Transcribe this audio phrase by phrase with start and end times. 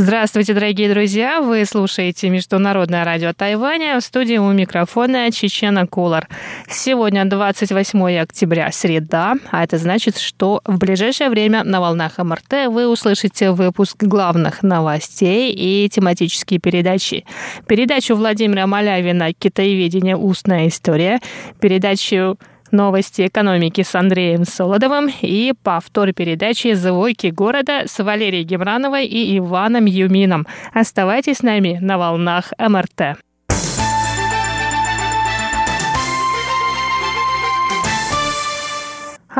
[0.00, 1.40] Здравствуйте, дорогие друзья!
[1.40, 3.98] Вы слушаете Международное радио Тайваня.
[3.98, 6.28] В студии у микрофона Чечена Кулар.
[6.70, 12.86] Сегодня 28 октября, среда, а это значит, что в ближайшее время на волнах МРТ вы
[12.86, 17.24] услышите выпуск главных новостей и тематические передачи.
[17.66, 20.16] Передачу Владимира Малявина «Китаеведение.
[20.16, 21.18] Устная история»,
[21.58, 22.38] передачу
[22.70, 29.86] Новости экономики с Андреем Солодовым и повтор передачи «Звуки города» с Валерией Гемрановой и Иваном
[29.86, 30.46] Юмином.
[30.74, 33.18] Оставайтесь с нами на волнах МРТ.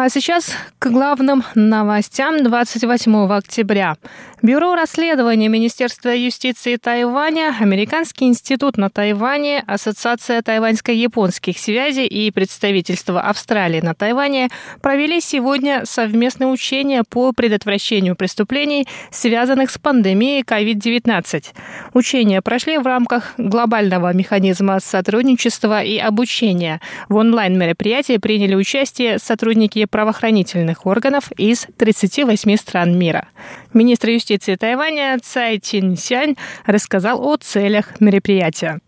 [0.01, 3.97] А сейчас к главным новостям 28 октября.
[4.41, 13.81] Бюро расследования Министерства юстиции Тайваня, Американский институт на Тайване, Ассоциация тайваньско-японских связей и представительство Австралии
[13.81, 14.49] на Тайване
[14.81, 21.47] провели сегодня совместное учение по предотвращению преступлений, связанных с пандемией COVID-19.
[21.95, 26.81] Учения прошли в рамках глобального механизма сотрудничества и обучения.
[27.09, 33.27] В онлайн-мероприятии приняли участие сотрудники правоохранительных органов из 38 стран мира.
[33.75, 38.81] Министр юстиции Тайваня Цай Чин-сянь рассказал о целях мероприятия.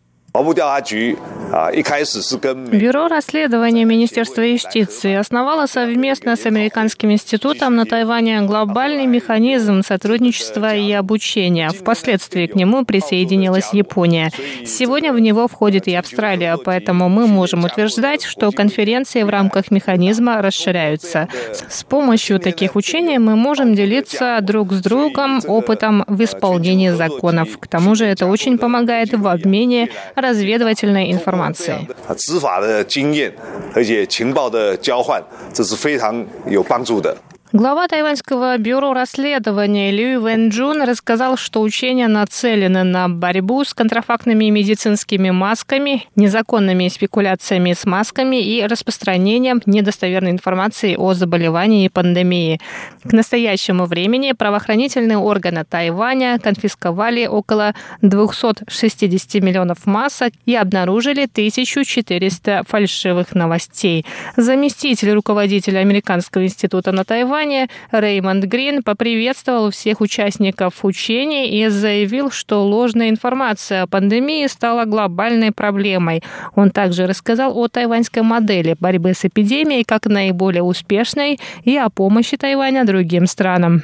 [1.50, 10.92] Бюро расследования Министерства юстиции основало совместно с Американским институтом на Тайване глобальный механизм сотрудничества и
[10.92, 11.70] обучения.
[11.70, 14.30] Впоследствии к нему присоединилась Япония.
[14.64, 20.42] Сегодня в него входит и Австралия, поэтому мы можем утверждать, что конференции в рамках механизма
[20.42, 21.26] расширяются.
[21.68, 27.58] С помощью таких учений мы можем делиться друг с другом опытом в исполнении законов.
[27.58, 31.10] К тому же это очень помогает в обмене разведывательной
[31.52, 33.32] 对，啊，执法的经验，
[33.74, 37.16] 而且情报的交换，这是非常有帮助的。
[37.52, 45.30] Глава тайваньского бюро расследования Лю Вэн Джун рассказал, что учения нацелены на борьбу с контрафактными медицинскими
[45.30, 52.60] масками, незаконными спекуляциями с масками и распространением недостоверной информации о заболевании и пандемии.
[53.02, 63.34] К настоящему времени правоохранительные органы Тайваня конфисковали около 260 миллионов масок и обнаружили 1400 фальшивых
[63.34, 64.06] новостей.
[64.36, 72.30] Заместитель руководителя Американского института на Тайване образования Реймонд Грин поприветствовал всех участников учений и заявил,
[72.30, 76.22] что ложная информация о пандемии стала глобальной проблемой.
[76.54, 82.36] Он также рассказал о тайваньской модели борьбы с эпидемией как наиболее успешной и о помощи
[82.36, 83.82] Тайваня другим странам.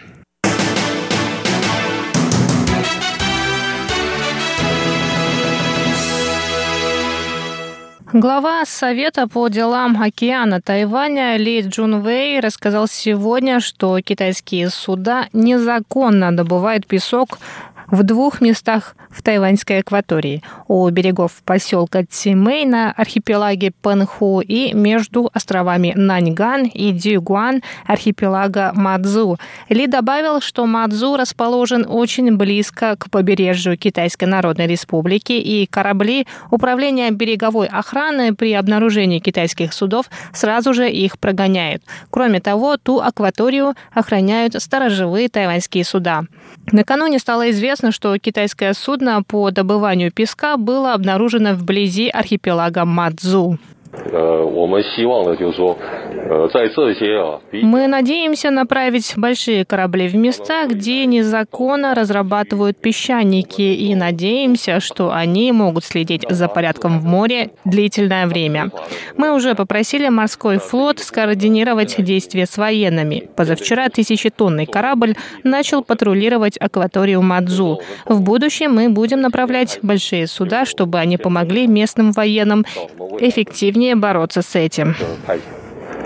[8.19, 16.87] Глава Совета по делам океана Тайваня Ли Джунвей рассказал сегодня, что китайские суда незаконно добывают
[16.87, 17.38] песок
[17.91, 25.30] в двух местах в тайваньской акватории, у берегов поселка Цимэй на архипелаге Пэнху и между
[25.32, 29.38] островами Наньган и Дюгуан архипелага Мадзу.
[29.69, 37.10] Ли добавил, что Мадзу расположен очень близко к побережью Китайской Народной Республики, и корабли Управления
[37.10, 41.82] береговой охраны при обнаружении китайских судов сразу же их прогоняют.
[42.10, 46.24] Кроме того, ту акваторию охраняют сторожевые тайваньские суда.
[46.72, 53.59] Накануне стало известно, что китайское судно по добыванию песка было обнаружено вблизи архипелага Мадзу.
[57.52, 65.52] Мы надеемся направить большие корабли в места, где незаконно разрабатывают песчаники, и надеемся, что они
[65.52, 68.70] могут следить за порядком в море длительное время.
[69.16, 73.28] Мы уже попросили морской флот скоординировать действия с военными.
[73.36, 75.14] Позавчера тысячетонный корабль
[75.44, 77.80] начал патрулировать акваторию Мадзу.
[78.04, 82.65] В будущем мы будем направлять большие суда, чтобы они помогли местным военным
[83.21, 84.93] эффективнее бороться с этим.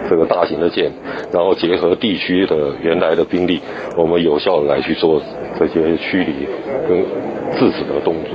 [0.08, 0.92] 这个大型的舰，
[1.34, 3.60] 然后结合地区的原来的兵力，
[3.98, 5.20] 我们有效的来去做
[5.58, 6.48] 这些驱离
[6.88, 7.02] 跟
[7.58, 8.32] 制止的动作。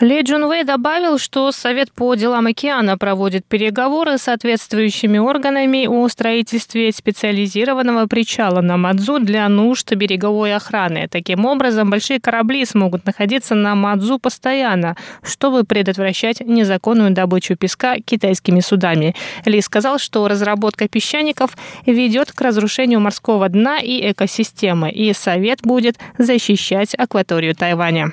[0.00, 6.90] Ли Джунвей добавил, что Совет по делам океана проводит переговоры с соответствующими органами о строительстве
[6.90, 11.06] специализированного причала на Мадзу для нужд береговой охраны.
[11.08, 18.58] Таким образом, большие корабли смогут находиться на Мадзу постоянно, чтобы предотвращать незаконную добычу песка китайскими
[18.58, 19.14] судами.
[19.44, 21.56] Ли сказал, что разработка песчаников
[21.86, 28.12] ведет к разрушению морского дна и экосистемы, и Совет будет защищать акваторию Тайваня.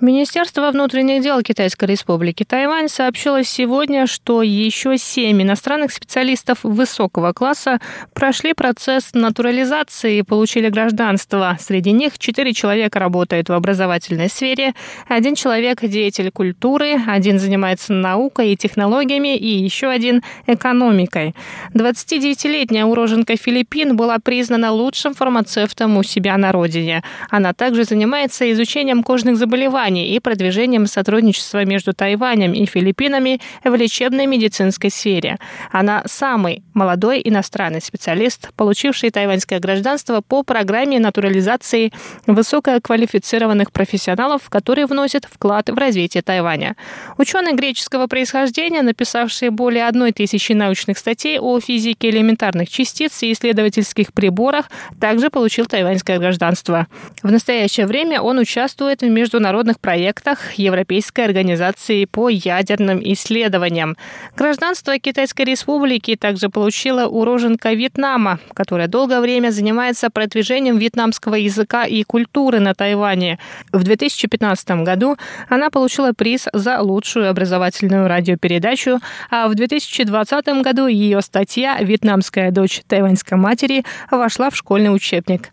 [0.00, 7.80] Министерство внутренних дел Китайской республики Тайвань сообщило сегодня, что еще семь иностранных специалистов высокого класса
[8.14, 11.58] прошли процесс натурализации и получили гражданство.
[11.60, 14.72] Среди них четыре человека работают в образовательной сфере,
[15.06, 21.34] один человек– деятель культуры, один занимается наукой и технологиями и еще один– экономикой.
[21.74, 27.02] 29-летняя уроженка Филиппин была признана лучшим фармацевтом у себя на родине.
[27.28, 33.74] Она также занимается изучением кожных заболеваний образовании и продвижением сотрудничества между Тайванем и Филиппинами в
[33.74, 35.36] лечебной медицинской сфере.
[35.72, 41.92] Она самый молодой иностранный специалист, получивший тайваньское гражданство по программе натурализации
[42.26, 46.76] высококвалифицированных профессионалов, которые вносят вклад в развитие Тайваня.
[47.18, 54.12] Ученый греческого происхождения, написавший более одной тысячи научных статей о физике элементарных частиц и исследовательских
[54.12, 54.66] приборах,
[55.00, 56.86] также получил тайваньское гражданство.
[57.22, 63.96] В настоящее время он участвует в международных проектах Европейской организации по ядерным исследованиям.
[64.36, 72.04] Гражданство Китайской Республики также получила уроженка Вьетнама, которая долгое время занимается продвижением вьетнамского языка и
[72.04, 73.38] культуры на Тайване.
[73.72, 75.16] В 2015 году
[75.48, 79.00] она получила приз за лучшую образовательную радиопередачу,
[79.30, 85.50] а в 2020 году ее статья «Вьетнамская дочь тайваньской матери» вошла в школьный учебник.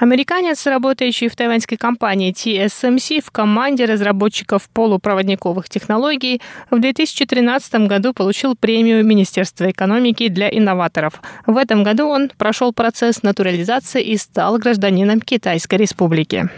[0.00, 6.40] Американец, работающий в тайваньской компании TSMC в команде разработчиков полупроводниковых технологий,
[6.70, 11.20] в 2013 году получил премию Министерства экономики для инноваторов.
[11.46, 16.48] В этом году он прошел процесс натурализации и стал гражданином Китайской Республики.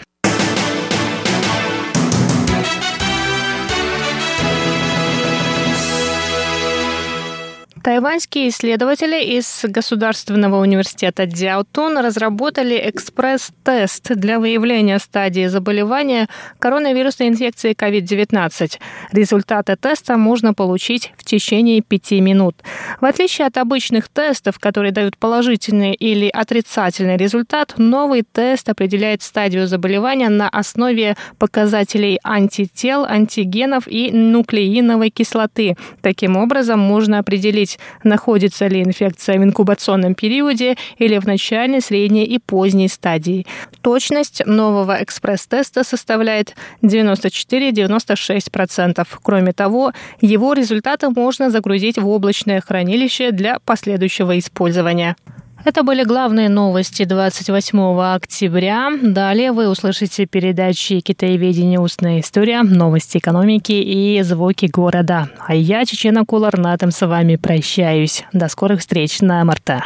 [7.82, 16.28] Тайваньские исследователи из Государственного университета Дзяотун разработали экспресс-тест для выявления стадии заболевания
[16.58, 18.78] коронавирусной инфекцией COVID-19.
[19.12, 22.56] Результаты теста можно получить в течение пяти минут.
[23.00, 29.66] В отличие от обычных тестов, которые дают положительный или отрицательный результат, новый тест определяет стадию
[29.66, 35.76] заболевания на основе показателей антител, антигенов и нуклеиновой кислоты.
[36.02, 42.24] Таким образом, можно определить определить, находится ли инфекция в инкубационном периоде или в начальной, средней
[42.24, 43.46] и поздней стадии.
[43.82, 49.06] Точность нового экспресс-теста составляет 94-96%.
[49.22, 55.16] Кроме того, его результаты можно загрузить в облачное хранилище для последующего использования.
[55.62, 58.90] Это были главные новости 28 октября.
[59.02, 61.78] Далее вы услышите передачи «Китаеведение.
[61.78, 65.28] Устная история», «Новости экономики» и «Звуки города».
[65.46, 68.24] А я, Чечена Кулар, на этом с вами прощаюсь.
[68.32, 69.84] До скорых встреч на Марта.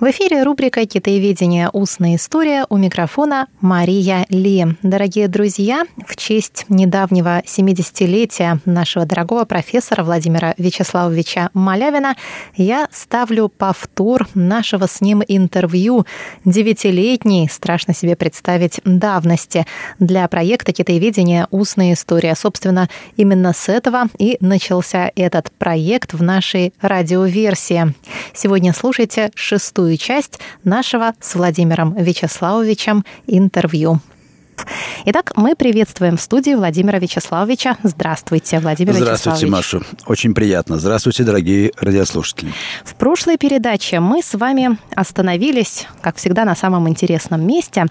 [0.00, 1.68] В эфире рубрика «Китаеведение.
[1.74, 4.66] Устная история» у микрофона Мария Ли.
[4.82, 12.16] Дорогие друзья, в честь недавнего 70-летия нашего дорогого профессора Владимира Вячеславовича Малявина
[12.56, 16.06] я ставлю повтор нашего с ним интервью
[16.46, 19.66] девятилетней, страшно себе представить, давности
[19.98, 21.46] для проекта «Китаеведение.
[21.50, 22.34] Устная история».
[22.36, 22.88] Собственно,
[23.18, 27.92] именно с этого и начался этот проект в нашей радиоверсии.
[28.32, 33.98] Сегодня слушайте шестую вторую часть нашего с Владимиром Вячеславовичем интервью.
[35.06, 37.78] Итак, мы приветствуем в студии Владимира Вячеславовича.
[37.82, 39.80] Здравствуйте, Владимир Здравствуйте, Маша.
[40.06, 40.78] Очень приятно.
[40.78, 42.52] Здравствуйте, дорогие радиослушатели.
[42.84, 47.86] В прошлой передаче мы с вами остановились, как всегда, на самом интересном месте,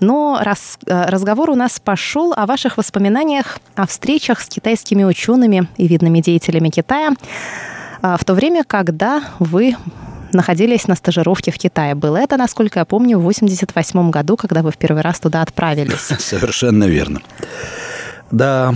[0.00, 5.68] но раз, э, разговор у нас пошел о ваших воспоминаниях о встречах с китайскими учеными
[5.76, 7.10] и видными деятелями Китая
[8.02, 9.76] а, в то время, когда вы
[10.34, 11.94] находились на стажировке в Китае.
[11.94, 16.10] Было это, насколько я помню, в 88 году, когда вы в первый раз туда отправились.
[16.18, 17.20] Совершенно верно.
[18.30, 18.74] Да,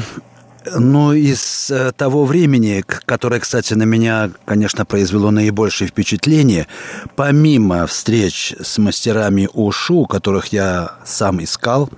[0.74, 6.66] ну, из э, того времени, которое, кстати, на меня, конечно, произвело наибольшее впечатление,
[7.14, 11.88] помимо встреч с мастерами УШУ, которых я сам искал,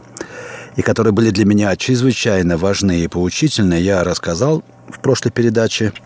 [0.76, 5.92] и которые были для меня чрезвычайно важны и поучительны, я рассказал в прошлой передаче–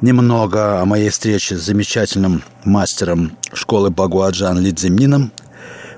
[0.00, 5.32] немного о моей встрече с замечательным мастером школы Багуаджан Лидзимнином,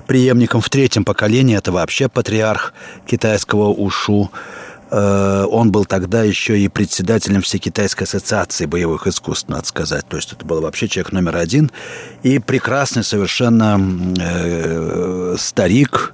[0.07, 2.73] преемником в третьем поколении, это вообще патриарх
[3.05, 4.31] китайского ушу.
[4.91, 10.07] Э, он был тогда еще и председателем Всекитайской ассоциации боевых искусств, надо сказать.
[10.07, 11.71] То есть это был вообще человек номер один.
[12.23, 13.79] И прекрасный совершенно
[14.19, 16.13] э, старик,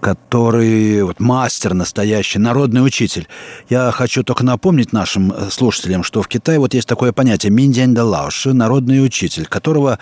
[0.00, 3.28] который вот, мастер настоящий, народный учитель.
[3.68, 7.94] Я хочу только напомнить нашим э, слушателям, что в Китае вот есть такое понятие миндянь
[7.94, 9.98] да лауши, народный учитель, которого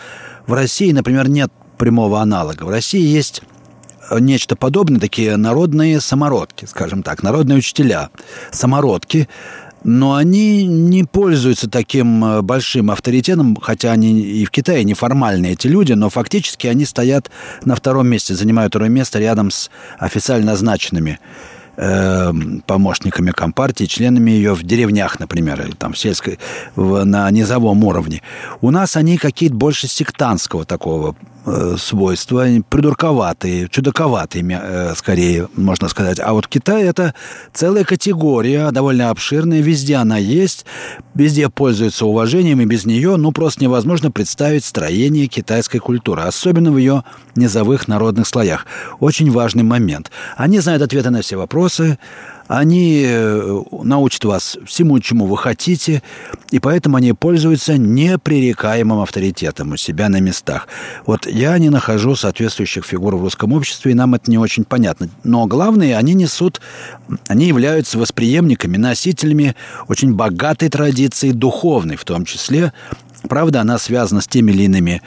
[0.47, 2.65] в России, например, нет прямого аналога.
[2.65, 3.43] В России есть
[4.21, 8.11] нечто подобное, такие народные самородки, скажем так, народные учителя,
[8.51, 9.29] самородки,
[9.87, 15.69] но они не пользуются таким э, большим авторитетом, хотя они и в Китае неформальные эти
[15.69, 17.31] люди, но фактически они стоят
[17.65, 21.21] на втором месте, занимают второе место рядом с официально назначенными
[21.77, 22.33] э,
[22.67, 26.39] помощниками компартии, членами ее в деревнях, например, или там в сельской,
[26.75, 28.23] в, на низовом уровне.
[28.61, 31.17] У нас они какие-то больше сектантского такого
[31.49, 36.19] Э, свойства, придурковатые, чудаковатые, э, скорее, можно сказать.
[36.19, 37.15] А вот Китай это
[37.53, 40.67] целая категория, довольно обширная, везде она есть,
[41.15, 46.79] везде пользуется уважением, и без нее, ну, просто невозможно представить строение китайской культуры, особенно в
[46.79, 47.05] ее
[47.37, 48.67] низовых народных слоях.
[48.99, 50.11] Очень важный момент.
[50.37, 51.66] Они знают ответы на все вопросы,
[52.49, 56.03] они э, научат вас всему, чему вы хотите,
[56.51, 60.69] и поэтому они пользуются непререкаемым авторитетом у себя на местах.
[61.07, 65.09] Вот я не нахожу соответствующих фигур в русском обществе, и нам это не очень понятно.
[65.25, 66.61] Но главное, они несут,
[67.27, 69.57] они являются восприемниками, носителями
[69.89, 72.73] очень богатой традиции духовной в том числе.
[73.29, 75.03] Правда, она связана с теми или иными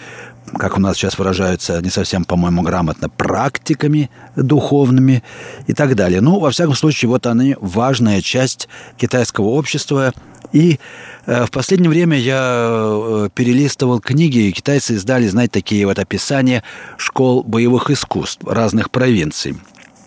[0.58, 5.24] как у нас сейчас выражаются, не совсем, по-моему, грамотно, практиками духовными
[5.68, 6.22] и так далее.
[6.22, 10.14] Ну, во всяком случае, вот они важная часть китайского общества.
[10.52, 10.80] И
[11.26, 16.64] э, в последнее время я э, перелистывал книги, и китайцы издали, знаете, такие вот описания
[16.98, 19.58] школ боевых искусств разных провинций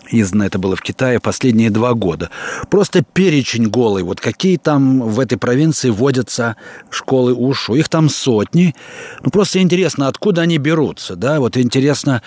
[0.09, 2.29] издано это было в Китае последние два года.
[2.69, 4.03] Просто перечень голый.
[4.03, 6.55] Вот какие там в этой провинции водятся
[6.89, 7.75] школы ушу.
[7.75, 8.75] Их там сотни.
[9.21, 11.39] Ну, просто интересно, откуда они берутся, да?
[11.39, 12.21] Вот интересно.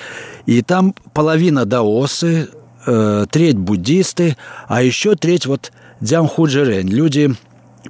[0.46, 2.48] И там половина даосы,
[2.86, 4.36] э, треть буддисты,
[4.68, 6.88] а еще треть вот дзямхуджирень.
[6.88, 7.34] Люди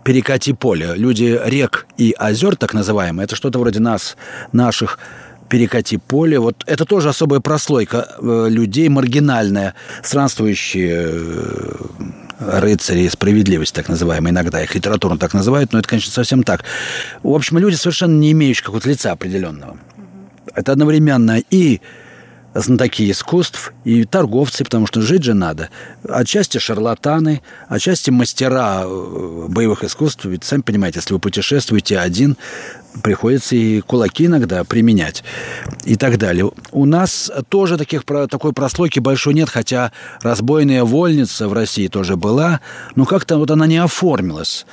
[0.05, 3.25] перекати поле, люди рек и озер, так называемые.
[3.25, 4.17] Это что-то вроде нас,
[4.53, 4.99] наших
[5.49, 6.39] перекати поле.
[6.39, 11.77] Вот это тоже особая прослойка э, людей, маргинальная, странствующие э,
[12.39, 16.65] рыцари справедливости, так называемые, иногда их литературно так называют, но это, конечно, совсем так.
[17.23, 19.79] В общем, люди, совершенно не имеющие какого-то лица определенного.
[20.55, 21.81] Это одновременно и
[22.61, 25.69] знатоки искусств и торговцы, потому что жить же надо.
[26.09, 30.25] Отчасти шарлатаны, отчасти мастера э, боевых искусств.
[30.25, 32.37] Ведь, сами понимаете, если вы путешествуете один,
[33.03, 35.23] приходится и кулаки иногда применять
[35.85, 36.51] и так далее.
[36.73, 42.61] У нас тоже таких, такой прослойки большой нет, хотя разбойная вольница в России тоже была,
[42.95, 44.67] но как-то вот она не оформилась.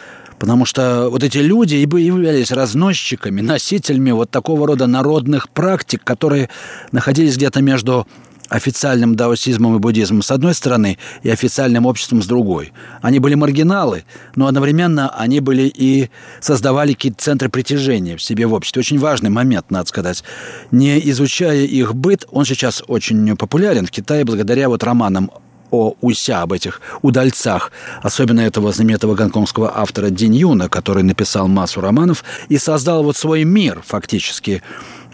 [0.44, 6.50] Потому что вот эти люди и являлись разносчиками, носителями вот такого рода народных практик, которые
[6.92, 8.06] находились где-то между
[8.50, 12.74] официальным даосизмом и буддизмом с одной стороны и официальным обществом с другой.
[13.02, 14.04] Они были маргиналы,
[14.36, 16.10] но одновременно они были и
[16.42, 18.82] создавали какие-то центры притяжения в себе в обществе.
[18.82, 20.26] Очень важный момент, надо сказать.
[20.72, 25.32] Не изучая их быт, он сейчас очень популярен в Китае благодаря вот романам
[25.74, 27.72] о Уся, об этих удальцах,
[28.04, 33.44] особенно этого знаменитого гонконгского автора Дин Юна, который написал массу романов и создал вот свой
[33.44, 34.62] мир фактически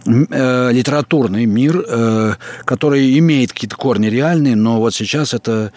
[0.06, 2.34] э, литературный мир, э,
[2.66, 5.72] который имеет какие-то корни реальные, но вот сейчас это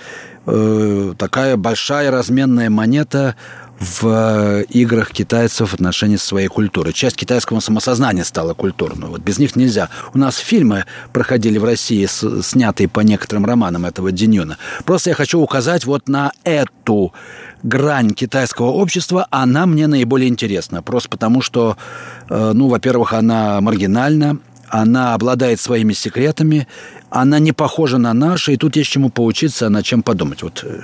[0.47, 3.37] э, такая большая разменная монета
[3.79, 6.93] в э, играх китайцев в отношении своей культуры.
[6.93, 9.09] Часть китайского самосознания стала культурной.
[9.09, 9.89] Вот без них нельзя.
[10.15, 14.59] У нас фильмы проходили в России, снятые по некоторым романам этого Денюна.
[14.85, 17.13] Просто я хочу указать вот на эту
[17.63, 20.83] грань китайского общества, она мне наиболее интересна.
[20.83, 21.77] Просто потому, что,
[22.29, 24.39] э, ну, во-первых, она маргинальна,
[24.69, 26.67] она обладает своими секретами,
[27.13, 30.43] она не похожа на наши, и тут есть чему поучиться, на чем подумать.
[30.43, 30.81] Вот э,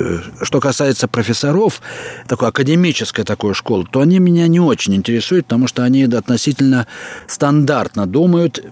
[0.00, 1.80] э, что касается профессоров,
[2.28, 6.86] такой академической такой школы, то они меня не очень интересуют, потому что они относительно
[7.26, 8.62] стандартно думают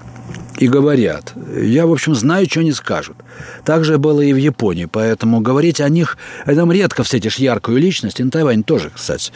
[0.58, 1.32] и говорят.
[1.56, 3.16] Я, в общем, знаю, что они скажут.
[3.64, 8.20] Так же было и в Японии, поэтому говорить о них, там редко встретишь яркую личность,
[8.20, 9.32] и на Тайване тоже, кстати.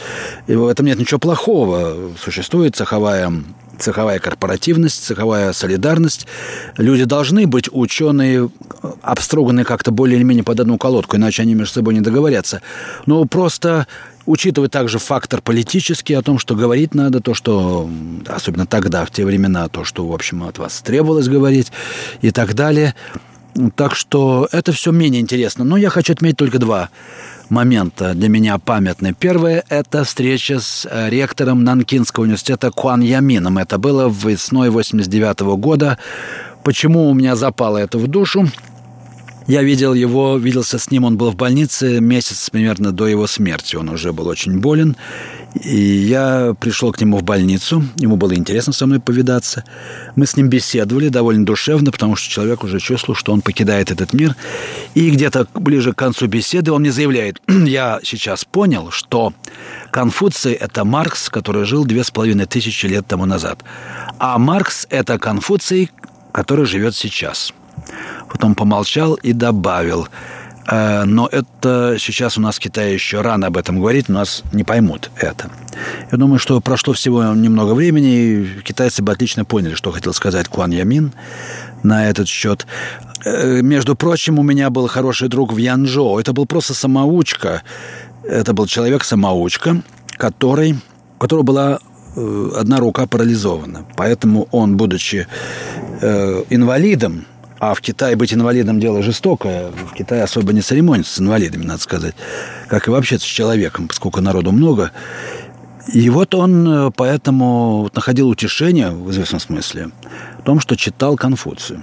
[0.47, 2.13] И в этом нет ничего плохого.
[2.23, 3.33] Существует цеховая
[3.79, 6.27] цеховая корпоративность, цеховая солидарность.
[6.77, 8.51] Люди должны быть ученые,
[9.03, 12.63] обструганные как-то более или менее под одну колодку, иначе они между собой не договорятся.
[13.07, 13.87] Но просто
[14.27, 17.89] учитывать также фактор политический о том, что говорить надо, то, что,
[18.27, 21.71] особенно тогда, в те времена, то, что, в общем, от вас требовалось говорить
[22.23, 22.95] и так далее.
[23.77, 25.65] Так что это все менее интересно.
[25.65, 26.91] Но я хочу отметить только два
[27.51, 29.15] момента для меня памятны.
[29.17, 33.59] Первое– это встреча с э, ректором Нанкинского университета Куан Ямином.
[33.59, 35.99] Это было весной 89 года.
[36.65, 38.49] Почему у меня запало это в душу?
[39.47, 43.77] Я видел его, виделся с ним, он был в больнице месяц примерно до его смерти.
[43.77, 44.97] Он уже был очень болен.
[45.63, 47.85] И я пришел к нему в больницу.
[47.97, 49.65] Ему было интересно со мной повидаться.
[50.17, 54.15] Мы с ним беседовали довольно душевно, потому что человек уже чувствовал, что он покидает этот
[54.15, 54.35] мир.
[54.95, 59.35] И где-то ближе к концу беседы он мне заявляет, я сейчас понял, что
[59.91, 63.63] Конфуций– это Маркс, который жил две с половиной тысячи лет тому назад.
[64.19, 65.91] А Маркс– это Конфуций,
[66.35, 67.53] который живет сейчас–
[68.31, 70.09] Потом помолчал и добавил,
[70.67, 74.43] «Э, но это сейчас у нас в Китае еще рано об этом говорить, у нас
[74.53, 75.51] не поймут это.
[76.11, 80.49] Я думаю, что прошло всего немного времени, и китайцы бы отлично поняли, что хотел сказать
[80.49, 81.13] Куан Ямин
[81.83, 82.67] на этот счет.
[83.25, 86.19] Э, между прочим, у меня был хороший друг в Янчжоу.
[86.19, 87.63] Это был просто самоучка.
[88.25, 89.83] Это был человек-самоучка,
[90.17, 90.79] который,
[91.17, 91.79] у которого была
[92.17, 93.85] одна рука парализована.
[93.97, 95.27] Поэтому он, будучи
[96.51, 97.27] инвалидом,
[97.59, 99.71] а в Китае быть инвалидом дело жестокое.
[99.71, 102.15] В Китае особо не церемонится с инвалидами, надо сказать.
[102.69, 104.91] Как и вообще с человеком, поскольку народу много.
[105.93, 109.91] И вот он э, поэтому находил утешение, в известном смысле,
[110.39, 111.83] в том, что читал Конфуцию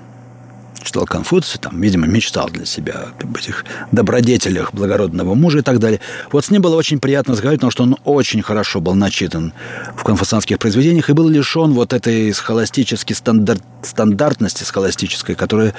[0.84, 6.00] читал Конфуция, там, видимо, мечтал для себя об этих добродетелях благородного мужа и так далее.
[6.32, 9.54] Вот с ним было очень приятно разговаривать, потому что он очень хорошо был начитан
[9.96, 15.74] в конфуцианских произведениях и был лишен вот этой схоластической стандарт, стандартности схоластической, которая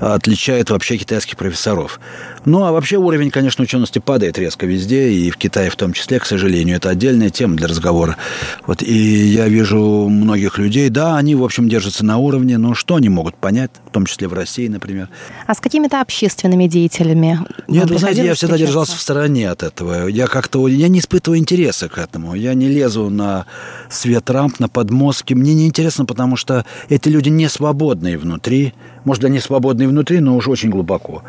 [0.00, 2.00] отличает вообще китайских профессоров.
[2.44, 6.18] Ну, а вообще уровень, конечно, учености падает резко везде, и в Китае в том числе,
[6.18, 6.76] к сожалению.
[6.76, 8.16] Это отдельная тема для разговора.
[8.66, 12.96] Вот, и я вижу многих людей, да, они, в общем, держатся на уровне, но что
[12.96, 15.08] они могут понять, в том числе в России, например.
[15.46, 17.40] А с какими-то общественными деятелями?
[17.68, 20.06] Нет, вы знаете, я всегда держался в стороне от этого.
[20.06, 22.34] Я как-то, я не испытываю интереса к этому.
[22.34, 23.46] Я не лезу на
[23.88, 25.34] свет рамп, на подмостки.
[25.34, 28.74] Мне не интересно, потому что эти люди не свободные внутри.
[29.04, 31.22] Может, они свободные внутри, но уж очень глубоко.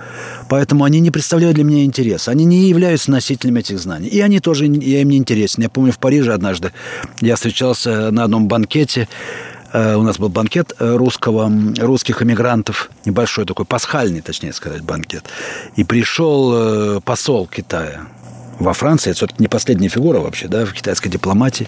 [0.49, 2.27] Поэтому они не представляют для меня интерес.
[2.27, 4.07] Они не являются носителями этих знаний.
[4.07, 5.63] И они тоже, я им не интересен.
[5.63, 6.71] Я помню, в Париже однажды
[7.21, 9.07] я встречался на одном банкете,
[9.75, 15.25] Э, у нас был банкет э, русского, русских эмигрантов, небольшой такой, пасхальный, точнее сказать, банкет.
[15.75, 18.07] И пришел э, посол Китая
[18.57, 21.67] во Франции, это все-таки не последняя фигура вообще, да, в китайской дипломатии,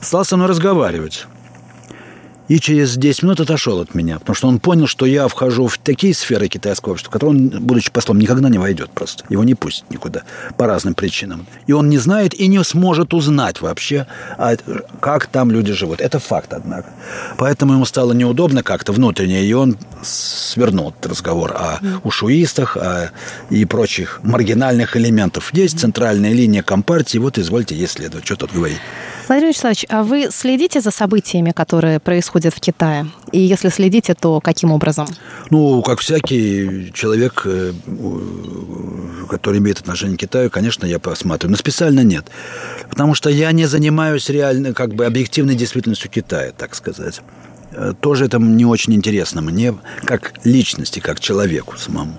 [0.00, 1.26] стал со мной разговаривать
[2.48, 5.78] и через 10 минут отошел от меня, потому что он понял, что я вхожу в
[5.78, 9.24] такие сферы китайского общества, в которые он, будучи послом, никогда не войдет просто.
[9.28, 10.22] Его не пустят никуда
[10.56, 11.46] по разным причинам.
[11.66, 14.06] И он не знает и не сможет узнать вообще,
[14.38, 14.56] а
[15.00, 16.00] как там люди живут.
[16.00, 16.88] Это факт, однако.
[17.36, 23.10] Поэтому ему стало неудобно как-то внутренне, и он свернул этот разговор о ушуистах о,
[23.50, 25.52] и прочих маргинальных элементах.
[25.52, 28.80] Есть центральная линия Компартии, вот извольте исследовать, что тут говорить.
[29.28, 33.06] Владимир Вячеславович, а вы следите за событиями, которые происходят в Китае?
[33.30, 35.06] И если следите, то каким образом?
[35.50, 37.72] Ну, как всякий человек, э,
[39.28, 41.50] который имеет отношение к Китаю, конечно, я посмотрю.
[41.50, 42.26] Но специально нет.
[42.88, 47.20] Потому что я не занимаюсь реально, как бы, объективной действительностью Китая, так сказать.
[47.72, 52.18] Э, тоже это не очень интересно мне, как личности, как человеку самому.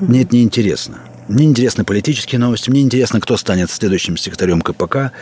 [0.00, 0.98] Мне это не интересно.
[1.30, 5.12] Мне интересны политические новости, мне интересно, кто станет следующим секретарем КПК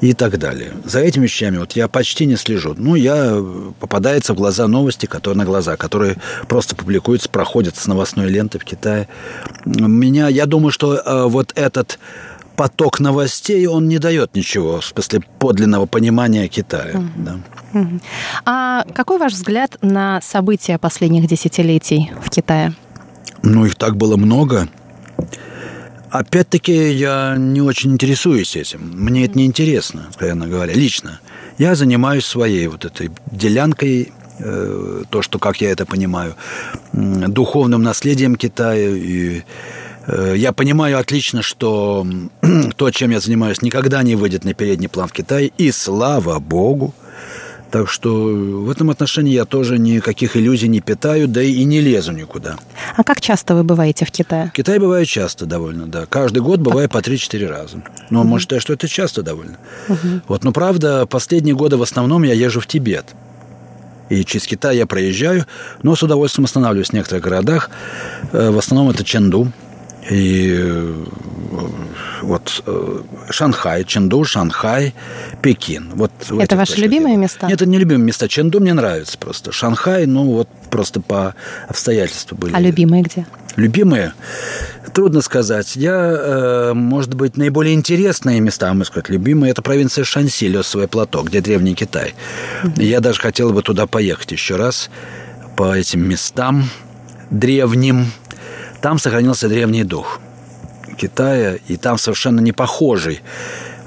[0.00, 0.70] и так далее.
[0.84, 2.74] За этими вещами вот я почти не слежу.
[2.78, 3.42] Ну, я
[3.80, 8.64] попадается в глаза новости, которые на глаза, которые просто публикуются, проходят с новостной ленты в
[8.64, 9.08] Китае.
[9.64, 11.98] Меня, я думаю, что э, вот этот
[12.54, 16.92] поток новостей, он не дает ничего в смысле подлинного понимания Китая.
[16.92, 17.10] Mm-hmm.
[17.16, 17.36] Да.
[17.72, 18.00] Mm-hmm.
[18.44, 22.74] А какой ваш взгляд на события последних десятилетий в Китае?
[23.42, 24.68] Ну, их так было много.
[26.12, 28.80] Опять-таки, я не очень интересуюсь этим.
[28.94, 31.20] Мне это не интересно, откровенно говоря, лично.
[31.56, 36.34] Я занимаюсь своей вот этой делянкой, э, то, что, как я это понимаю,
[36.92, 38.90] духовным наследием Китая.
[38.90, 39.42] И
[40.06, 42.06] э, я понимаю отлично, что
[42.76, 45.50] то, чем я занимаюсь, никогда не выйдет на передний план в Китае.
[45.56, 46.92] И слава Богу,
[47.72, 52.12] так что в этом отношении я тоже никаких иллюзий не питаю, да и не лезу
[52.12, 52.56] никуда.
[52.96, 54.50] А как часто вы бываете в Китае?
[54.50, 56.04] В Китае бывает часто довольно, да.
[56.04, 57.82] Каждый год бывает по 3-4 раза.
[58.10, 58.28] Но угу.
[58.28, 59.56] может, что это часто довольно.
[59.88, 60.20] Угу.
[60.28, 63.06] Вот, но правда, последние годы в основном я езжу в Тибет.
[64.10, 65.46] И через Китай я проезжаю,
[65.82, 67.70] но с удовольствием останавливаюсь в некоторых городах.
[68.32, 69.50] Э, в основном это Ченду,
[70.10, 71.04] И э,
[72.22, 74.94] вот э, Шанхай, Ченду, Шанхай,
[75.42, 75.92] Пекин.
[75.94, 77.46] Вот это ваши любимые места?
[77.46, 78.28] Нет, это не любимые места.
[78.28, 79.52] Ченду мне нравится просто.
[79.52, 81.34] Шанхай, ну вот просто по
[81.68, 82.54] обстоятельствам были.
[82.54, 83.26] А любимые где?
[83.56, 84.14] Любимые?
[84.92, 85.76] Трудно сказать.
[85.76, 91.22] Я, э, может быть, наиболее интересные места, можно сказать, любимые, это провинция Шанси, Лесовое плато,
[91.22, 92.14] где Древний Китай.
[92.62, 92.82] Mm-hmm.
[92.82, 94.90] Я даже хотел бы туда поехать еще раз
[95.56, 96.68] по этим местам
[97.30, 98.12] древним.
[98.82, 100.20] Там сохранился древний дух
[100.98, 103.22] Китая, и там совершенно не похожий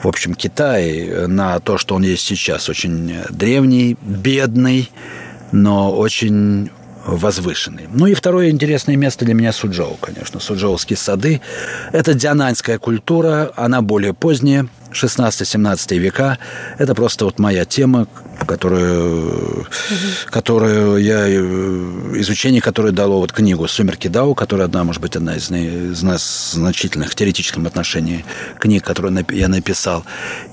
[0.03, 2.69] в общем, Китай на то, что он есть сейчас.
[2.69, 4.91] Очень древний, бедный,
[5.51, 6.69] но очень
[7.07, 7.87] возвышенный.
[7.91, 10.39] Ну и второе интересное место для меня Суджоу, конечно.
[10.39, 11.41] Суджоуские сады.
[11.91, 16.39] Это дзянаньская культура, она более поздняя, 16-17 века.
[16.77, 18.07] Это просто вот моя тема,
[18.47, 19.67] которую, угу.
[20.29, 21.39] которую я э,
[22.21, 26.51] изучение, которое дало вот книгу «Сумерки Дау», которая одна, может быть, одна из, из нас
[26.53, 28.25] значительных в теоретическом отношении
[28.59, 30.03] книг, которую я написал.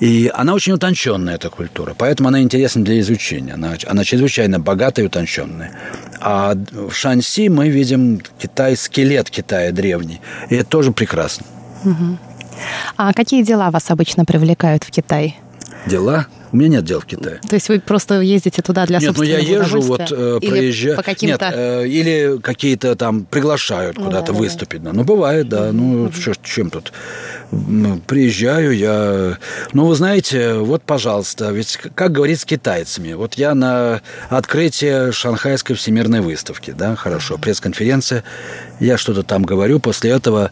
[0.01, 3.55] И она очень утонченная, эта культура, поэтому она интересна для изучения.
[3.55, 5.73] Она, она чрезвычайно богатая и утонченная.
[6.21, 10.21] А в Шанси мы видим Китай, скелет Китая древний.
[10.51, 11.47] И это тоже прекрасно.
[11.85, 12.19] Угу.
[12.97, 15.37] А какие дела вас обычно привлекают в Китай?
[15.87, 16.27] Дела?
[16.53, 17.41] У меня нет дел в Китае.
[17.49, 20.97] То есть вы просто ездите туда для Нет, ну я езжу, вот э, проезжаю.
[20.97, 21.47] По каким-то...
[21.47, 24.83] Нет, э, или какие-то там приглашают ну, куда-то да, выступить.
[24.83, 24.93] Да.
[24.93, 25.73] Ну, бывает, да.
[25.73, 26.21] Ну, mm-hmm.
[26.21, 26.93] что, чем тут?
[28.07, 29.39] Приезжаю я...
[29.73, 33.15] Ну, вы знаете, вот, пожалуйста, ведь как говорить с китайцами?
[33.15, 38.25] Вот я на открытии Шанхайской всемирной выставки, да, хорошо, пресс-конференция,
[38.79, 40.51] я что-то там говорю, после этого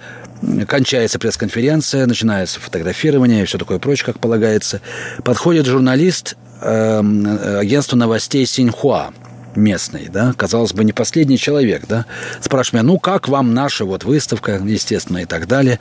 [0.66, 4.80] кончается пресс-конференция, начинается фотографирование и все такое прочее, как полагается.
[5.24, 9.12] Подходит журналист э, агентства новостей Синьхуа,
[9.56, 12.06] местный, да, казалось бы, не последний человек, да,
[12.40, 15.78] спрашивает меня, ну, как вам наша вот выставка, естественно, и так далее.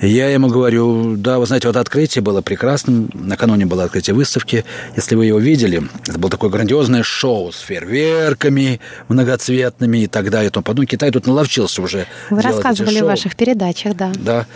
[0.00, 3.10] Я ему говорю, да, вы знаете, вот открытие было прекрасным.
[3.14, 4.64] Накануне было открытие выставки.
[4.94, 10.48] Если вы его видели, это было такое грандиозное шоу с фейерверками многоцветными и так далее.
[10.48, 10.86] И тому подобное.
[10.86, 14.12] Китай тут наловчился уже Вы рассказывали в ваших передачах, да.
[14.14, 14.46] Да.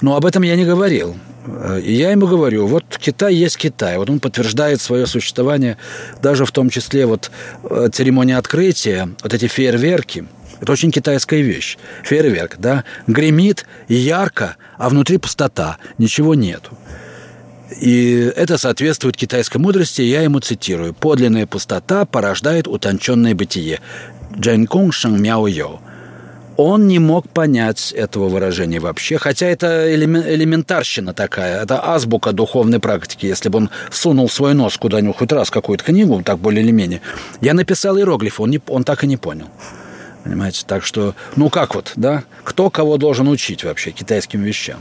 [0.00, 1.16] Но об этом я не говорил.
[1.82, 3.98] И я ему говорю, вот Китай есть Китай.
[3.98, 5.76] Вот он подтверждает свое существование
[6.22, 7.32] даже в том числе вот
[7.64, 10.26] э, церемония открытия, вот эти фейерверки–
[10.62, 11.76] это очень китайская вещь.
[12.04, 12.84] Фейерверк, да?
[13.08, 15.78] Гремит ярко, а внутри пустота.
[15.98, 16.78] Ничего нету.
[17.80, 20.94] И это соответствует китайской мудрости, я ему цитирую.
[20.94, 23.80] «Подлинная пустота порождает утонченное бытие».
[24.38, 25.80] Джэнкунг Шэн Мяо Йо.
[26.56, 33.26] Он не мог понять этого выражения вообще, хотя это элементарщина такая, это азбука духовной практики.
[33.26, 37.00] Если бы он сунул свой нос куда-нибудь хоть раз какую-то книгу, так более или менее.
[37.40, 39.48] Я написал иероглиф, он, не, он так и не понял.
[40.24, 44.78] Понимаете, так что, ну как вот, да, кто кого должен учить вообще китайским вещам?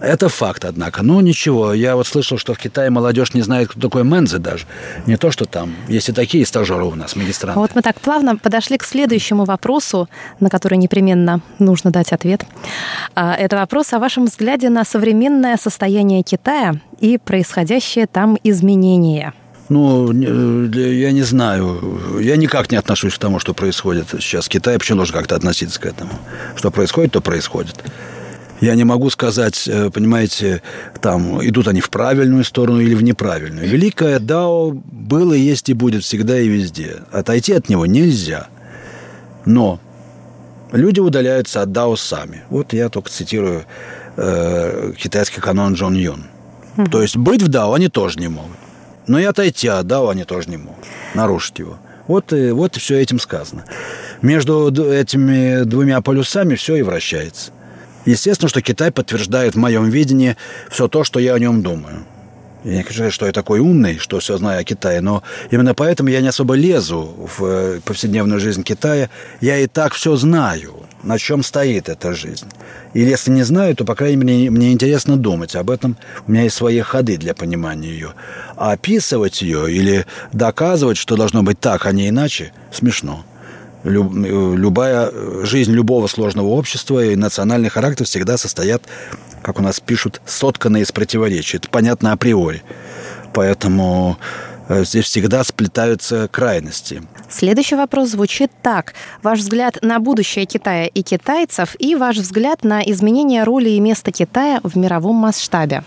[0.00, 1.02] Это факт, однако.
[1.02, 4.64] Ну, ничего, я вот слышал, что в Китае молодежь не знает, кто такой Мэнзе даже.
[5.06, 5.74] Не то, что там.
[5.88, 7.60] Есть и такие стажеры у нас, магистранты.
[7.60, 10.08] Вот мы так плавно подошли к следующему вопросу,
[10.40, 12.46] на который непременно нужно дать ответ.
[13.14, 19.34] А, это вопрос о вашем взгляде на современное состояние Китая и происходящее там изменения–
[19.70, 22.20] ну, я не знаю.
[22.20, 24.78] Я никак не отношусь к тому, что происходит сейчас в Китае.
[24.78, 26.10] Почему нужно как-то относиться к этому?
[26.56, 27.76] Что происходит, то происходит.
[28.60, 30.60] Я не могу сказать, э, понимаете,
[31.00, 33.66] там, идут они в правильную сторону или в неправильную.
[33.68, 36.96] Великое Дао было, есть и будет всегда и везде.
[37.12, 38.48] Отойти от него нельзя.
[39.46, 39.80] Но
[40.72, 42.42] люди удаляются от Дао сами.
[42.50, 43.64] Вот я только цитирую
[44.16, 46.24] э, китайский канон Джон Юн.
[46.90, 48.56] То есть быть в Дао они тоже не могут.
[49.10, 51.80] Но и отойти от ДАО они тоже не могут, нарушить его.
[52.06, 53.64] Вот и, вот все этим сказано.
[54.22, 57.50] Между этими двумя полюсами все и вращается.
[58.04, 60.36] Естественно, что Китай подтверждает в моем видении
[60.70, 62.04] все то, что я о нем думаю.
[62.62, 66.08] Я не хочу что я такой умный, что все знаю о Китае, но именно поэтому
[66.08, 69.10] я не особо лезу в э, повседневную жизнь Китая.
[69.40, 72.46] Я и так все знаю на чем стоит эта жизнь.
[72.94, 75.96] Или если не знаю, то, по крайней мере, мне интересно думать об этом.
[76.26, 78.14] У меня есть свои ходы для понимания ее.
[78.56, 83.24] А описывать ее или доказывать, что должно быть так, а не иначе, смешно.
[83.82, 85.10] Любая
[85.44, 88.82] жизнь любого сложного общества и национальный характер всегда состоят,
[89.42, 91.56] как у нас пишут, сотканные из противоречий.
[91.56, 92.62] Это понятно априори.
[93.32, 97.02] Поэтому Э, здесь всегда сплетаются крайности.
[97.28, 98.94] Следующий вопрос звучит так.
[99.22, 104.12] Ваш взгляд на будущее Китая и китайцев и ваш взгляд на изменение роли и места
[104.12, 105.82] Китая в мировом масштабе.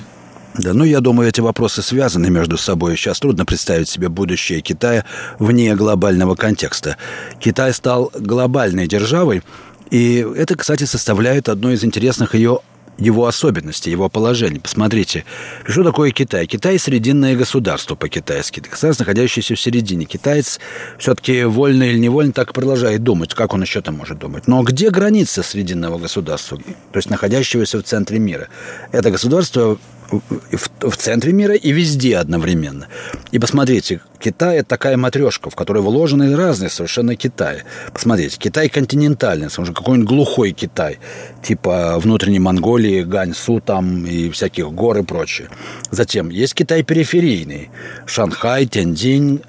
[0.56, 2.96] Да, ну, я думаю, эти вопросы связаны между собой.
[2.96, 5.04] Сейчас трудно представить себе будущее Китая
[5.40, 6.98] вне глобального контекста.
[7.40, 9.42] Китай стал глобальной державой,
[9.90, 12.60] И это, кстати, составляет одно из интересных ее
[12.98, 14.60] его особенности, его положение.
[14.62, 15.26] Посмотрите,
[15.66, 16.46] что такое Китай?
[16.48, 18.60] Китай– срединное государство по-китайски.
[18.60, 20.06] Государство, находящееся в середине.
[20.06, 20.60] Китаец
[20.98, 23.34] все-таки вольно или невольно так продолжает думать.
[23.34, 24.48] Как он еще там может думать?
[24.48, 28.50] Но где граница срединного государства, то есть находящегося в центре мира?
[28.92, 29.78] Это государство
[30.10, 32.88] в, в центре мира и везде одновременно.
[33.32, 37.64] И посмотрите, Китай– это такая матрешка, в которой вложены разные совершенно Китаи.
[37.92, 41.00] Посмотрите, Китай континентальный, уже какой-нибудь глухой Китай,
[41.42, 45.50] типа внутренней Монголии, Ганьсу там и всяких гор и прочее.
[45.92, 47.70] Затем есть Китай периферийный,
[48.06, 49.42] Шанхай, Тяньцзинь,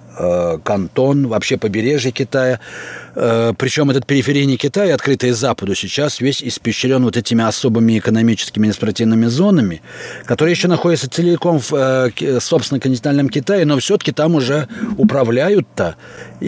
[0.62, 2.60] Кантон, вообще побережье Китая–
[3.14, 9.26] Э, Причем этот периферийный Китай, открытый Западу сейчас, весь испещрен вот этими особыми экономическими административными
[9.26, 9.82] зонами,
[10.24, 15.96] которые еще находятся целиком в, э, собственно, континентальном Китае, но все-таки там уже управляют-то
[16.40, 16.46] э,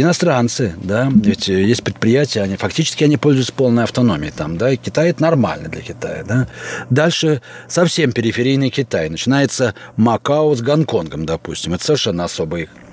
[0.00, 5.10] иностранцы, да, ведь есть предприятия, они фактически они пользуются полной автономией там, да, и Китай
[5.10, 6.48] это нормально для Китая, да.
[6.90, 12.87] Дальше совсем периферийный Китай, начинается Макао с Гонконгом, допустим, это совершенно особый Э,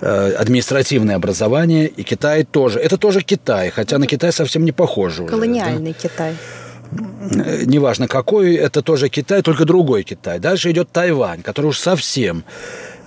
[0.00, 2.78] административное образование, и Китай тоже.
[2.80, 5.26] Это тоже Китай, хотя на Китай совсем не похоже.
[5.26, 6.08] Колониальный да?
[6.08, 6.34] Китай.
[6.90, 10.38] Э, неважно какой, это тоже Китай, только другой Китай.
[10.38, 12.44] Дальше идет Тайвань, который уж совсем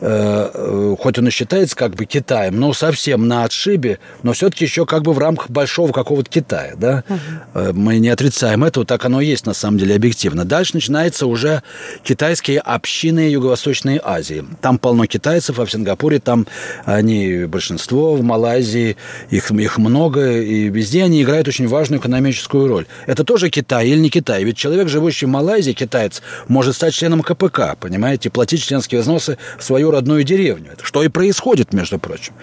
[0.03, 4.65] Э, э, хоть он и считается как бы Китаем, но совсем на отшибе, но все-таки
[4.65, 7.03] еще как бы в рамках большого какого-то Китая, да.
[7.07, 7.73] Угу.
[7.73, 10.43] Мы не отрицаем этого, так оно и есть на самом деле объективно.
[10.43, 11.61] Дальше начинается уже
[12.03, 14.43] китайские общины Юго-Восточной Азии.
[14.59, 16.47] Там полно китайцев, а в Сингапуре там
[16.85, 18.97] они большинство, в Малайзии
[19.29, 22.87] их, их много, и везде они играют очень важную экономическую роль.
[23.05, 24.43] Это тоже Китай или не Китай?
[24.43, 29.63] Ведь человек, живущий в Малайзии, китаец, может стать членом КПК, понимаете, платить членские взносы в
[29.63, 30.71] свою родную деревню.
[30.81, 32.33] Что и происходит, между прочим.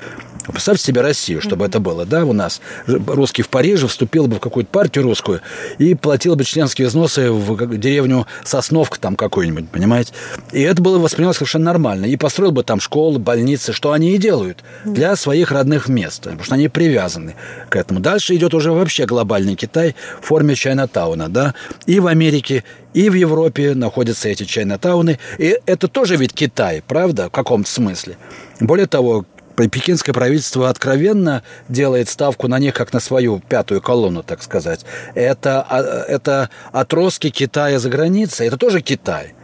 [0.53, 2.61] Представьте себе Россию, чтобы это было, да, у нас.
[2.87, 5.41] Русский в Париже вступил бы в какую-то партию русскую
[5.79, 10.13] и платил бы членские взносы в деревню Сосновка там какой-нибудь, понимаете?
[10.53, 12.07] И это было воспринималось совершенно нормально.
[12.07, 16.45] И построил бы там школы, больницы, что они и делают для своих родных мест, потому
[16.45, 17.37] что они привязаны
[17.69, 18.01] к этому.
[18.01, 21.55] Дальше идет уже вообще глобальный Китай в форме Чайна-тауна, да,
[21.87, 25.19] и в Америке, и в Европе находятся эти Чайна-тауны.
[25.39, 28.17] И это тоже ведь Китай, правда, в каком-то смысле.
[28.61, 29.25] Более того,
[29.66, 34.85] пекинское правительство откровенно делает ставку на них как на свою пятую колонну, так сказать.
[35.14, 39.35] Это, а, это отростки Китая за границей, это тоже Китай.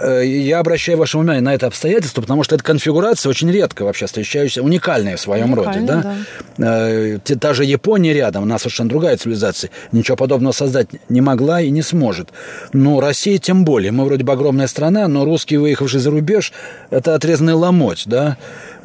[0.00, 4.06] Э, я обращаю ваше внимание на это обстоятельство, потому что эта конфигурация очень редко вообще
[4.06, 5.80] встречающаяся, уникальная в своем роде.
[5.80, 6.16] Да?
[6.56, 7.18] Да.
[7.40, 11.82] Та же Япония рядом, она совершенно другая цивилизация, ничего подобного создать не могла и не
[11.82, 12.30] сможет.
[12.72, 13.92] Но Россия тем более.
[13.92, 16.52] Мы вроде бы огромная страна, но русские, выехавшие за рубеж,
[16.90, 18.04] это отрезанный ломоть.
[18.06, 18.36] Да?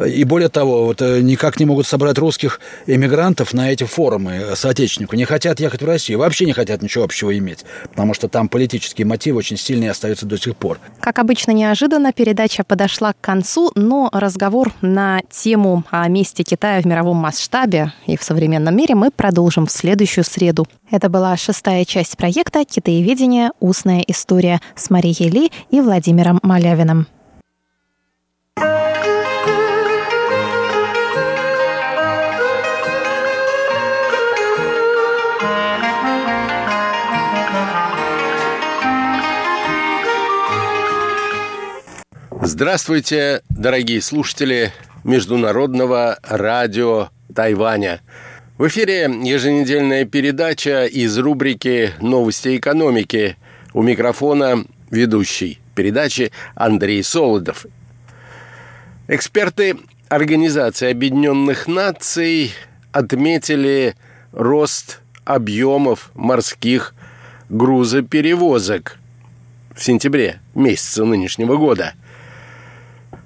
[0.05, 4.55] И более того, вот э, никак не могут собрать русских эмигрантов на эти форумы э,
[4.55, 5.17] соотечественников.
[5.17, 9.05] Не хотят ехать в Россию, вообще не хотят ничего общего иметь, потому что там политические
[9.05, 10.79] мотивы очень сильные остаются до сих пор.
[10.99, 16.85] Как обычно, неожиданно передача подошла к концу, но разговор на тему о месте Китая в
[16.85, 20.67] мировом масштабе и в современном мире мы продолжим в следующую среду.
[20.89, 23.51] Это была шестая часть проекта «Китаеведение.
[23.59, 27.07] Устная история» с Марией Ли и Владимиром Малявиным.
[42.55, 44.71] Здравствуйте, дорогие слушатели
[45.03, 48.01] Международного радио Тайваня.
[48.59, 53.37] В эфире еженедельная передача из рубрики «Новости экономики».
[53.73, 57.65] У микрофона ведущий передачи Андрей Солодов.
[59.07, 62.53] Эксперты Организации Объединенных Наций
[62.91, 63.95] отметили
[64.31, 66.93] рост объемов морских
[67.49, 68.99] грузоперевозок
[69.75, 71.95] в сентябре месяца нынешнего года–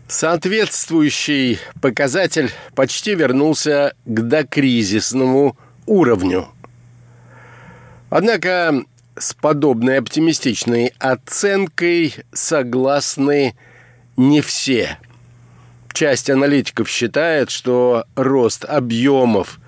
[0.08, 6.48] Соответствующий показатель почти вернулся к докризисному уровню.
[8.10, 8.86] Однако
[9.18, 13.56] с подобной оптимистичной оценкой согласны
[14.16, 14.98] не все.
[15.92, 19.60] Часть аналитиков считает, что рост объемов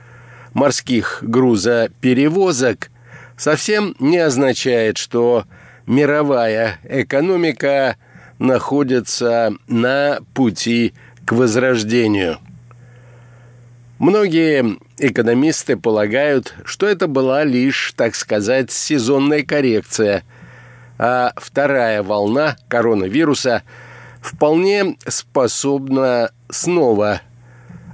[0.54, 2.91] морских грузоперевозок
[3.36, 5.43] совсем не означает, что
[5.86, 7.97] мировая экономика–
[8.39, 10.93] находятся на пути
[11.25, 12.39] к возрождению.
[13.99, 20.23] Многие экономисты полагают, что это была лишь, так сказать, сезонная коррекция,
[20.97, 23.63] а вторая волна коронавируса
[24.21, 27.21] вполне способна снова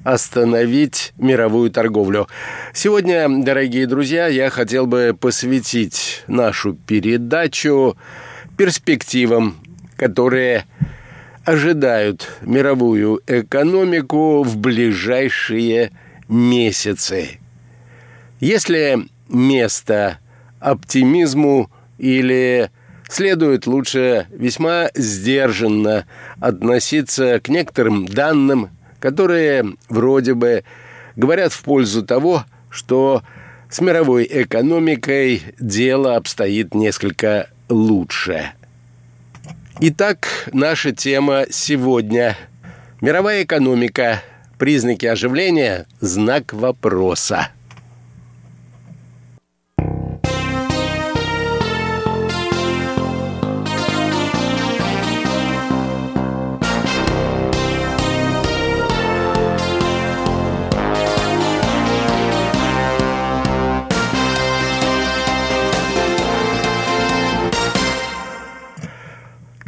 [0.04, 2.28] остановить мировую торговлю.
[2.74, 7.98] Сегодня, дорогие друзья, я хотел бы посвятить нашу передачу
[8.56, 9.56] перспективам,
[9.96, 10.66] которые
[11.44, 15.92] ожидают мировую экономику в ближайшие
[16.28, 17.40] месяцы.
[18.40, 20.20] Если место
[20.60, 22.72] оптимизму или
[23.08, 26.06] следует лучше весьма сдержанно
[26.40, 30.64] относиться к некоторым данным, которые вроде бы
[31.16, 33.22] говорят в пользу того, что
[33.70, 38.52] с мировой экономикой дело обстоит несколько лучше.
[39.82, 42.38] Итак, наша тема сегодня.
[43.02, 44.24] Мировая экономика.
[44.58, 45.86] Признаки оживления.
[46.00, 47.50] Знак вопроса.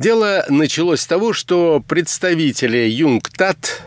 [0.08, 3.84] Дело началось с того, что представители ЮНГТАТ,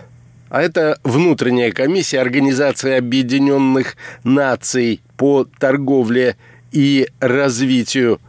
[0.51, 6.37] а это внутренняя комиссия Организации Объединенных Наций по торговле
[6.73, 8.21] и развитию,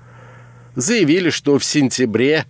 [0.73, 2.45] заявили, что в сентябре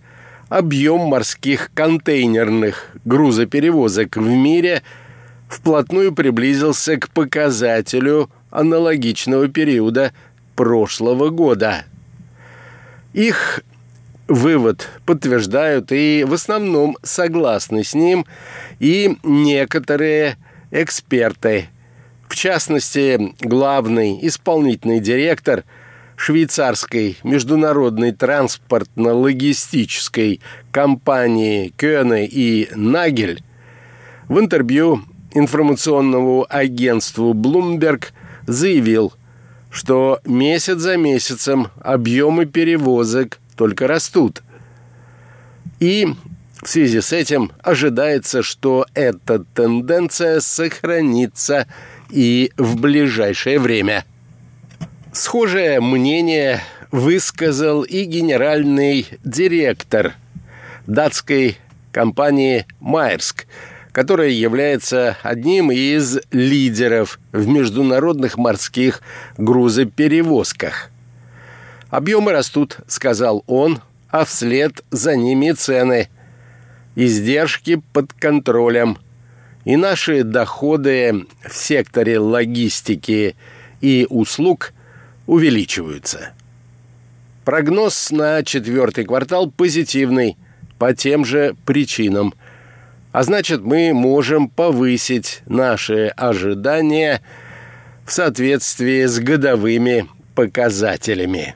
[0.48, 4.84] объем морских контейнерных грузоперевозок в мире
[5.48, 10.12] вплотную приблизился к показателю аналогичного периода
[10.54, 11.84] прошлого года.
[13.12, 13.64] Их
[14.32, 18.24] вывод подтверждают и в основном согласны с ним
[18.80, 20.38] и некоторые
[20.70, 21.68] эксперты.
[22.28, 25.64] В частности, главный исполнительный директор
[26.16, 30.40] швейцарской международной транспортно-логистической
[30.70, 33.44] компании Кёне и Нагель
[34.28, 35.02] в интервью
[35.34, 38.12] информационному агентству Bloomberg
[38.46, 39.12] заявил,
[39.68, 44.42] что месяц за месяцем объемы перевозок только растут.
[45.80, 46.14] И
[46.62, 51.66] в связи с этим ожидается, что эта тенденция сохранится
[52.08, 54.04] и в ближайшее время.
[55.12, 56.60] Схожее мнение
[56.92, 60.14] высказал и генеральный директор
[60.86, 61.58] датской
[61.90, 63.46] компании «Майерск»,
[63.90, 69.02] которая является одним из лидеров в международных морских
[69.36, 70.91] грузоперевозках.
[71.92, 76.08] Объемы растут, сказал он, а вслед за ними цены.
[76.96, 78.96] Издержки под контролем.
[79.66, 83.36] И наши доходы в секторе логистики
[83.82, 84.72] и услуг
[85.26, 86.30] увеличиваются.
[87.44, 90.38] Прогноз на четвертый квартал позитивный
[90.78, 92.32] по тем же причинам.
[93.12, 97.20] А значит, мы можем повысить наши ожидания
[98.06, 101.54] в соответствии с годовыми показателями.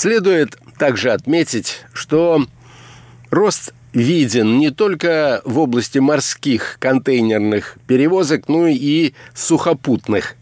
[0.00, 2.46] Следует также отметить, что
[3.30, 10.36] рост виден не только в области морских контейнерных перевозок, но и сухопутных.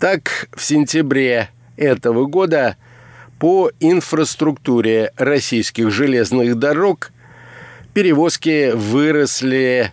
[0.00, 2.76] Так, в сентябре этого года
[3.38, 7.12] по инфраструктуре российских железных дорог
[7.94, 9.92] перевозки выросли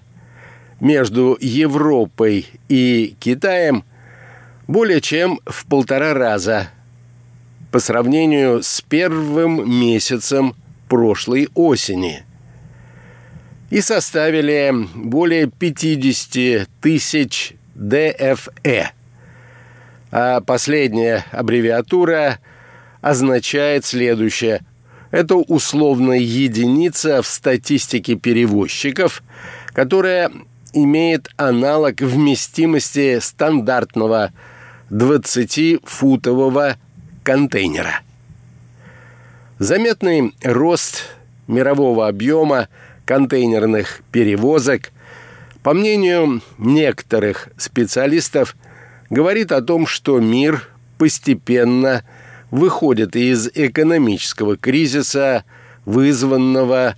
[0.80, 3.84] между Европой и Китаем
[4.67, 6.69] более чем в полтора раза
[7.72, 10.56] по сравнению с первым месяцем
[10.88, 12.24] прошлой осени–
[13.69, 18.91] и составили более 50 тысяч ДФЭ.
[20.12, 22.39] А последняя аббревиатура
[23.01, 24.62] означает следующее.
[25.12, 29.23] Это условная единица в статистике перевозчиков,
[29.67, 30.32] которая
[30.73, 34.32] имеет аналог вместимости стандартного
[34.89, 36.75] 20-футового
[37.23, 38.01] контейнера.
[39.60, 41.05] Заметный рост
[41.47, 42.67] мирового объема–
[43.10, 44.91] контейнерных перевозок,
[45.63, 48.55] по мнению некоторых специалистов,
[49.10, 52.03] говорит о том, что мир постепенно
[52.51, 55.43] выходит из экономического кризиса,
[55.86, 56.97] вызванного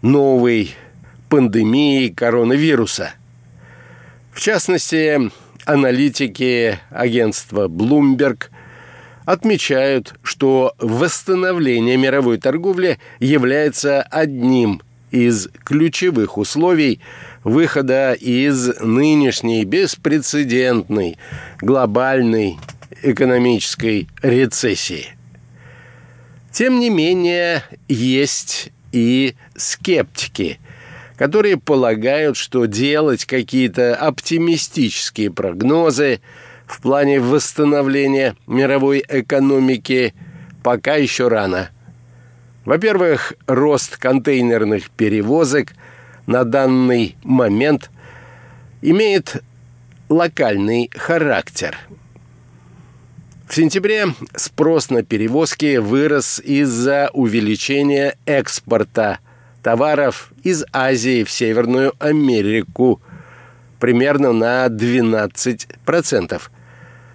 [0.00, 0.76] новой
[1.28, 3.10] пандемией коронавируса.
[4.30, 5.32] В частности,
[5.64, 8.44] аналитики агентства Bloomberg
[9.24, 14.82] отмечают, что восстановление мировой торговли является одним
[15.12, 17.00] из ключевых условий
[17.44, 21.18] выхода из нынешней беспрецедентной
[21.60, 22.58] глобальной
[23.02, 25.08] экономической рецессии.
[26.50, 30.58] Тем не менее, есть и скептики,
[31.16, 36.20] которые полагают, что делать какие-то оптимистические прогнозы
[36.66, 40.14] в плане восстановления мировой экономики
[40.62, 41.70] пока еще рано.
[42.64, 45.72] Во-первых, рост контейнерных перевозок
[46.26, 47.90] на данный момент
[48.82, 49.42] имеет
[50.08, 51.76] локальный характер.
[53.48, 54.06] В сентябре
[54.36, 59.18] спрос на перевозки вырос из-за увеличения экспорта
[59.62, 63.02] товаров из Азии в Северную Америку
[63.78, 66.40] примерно на 12%.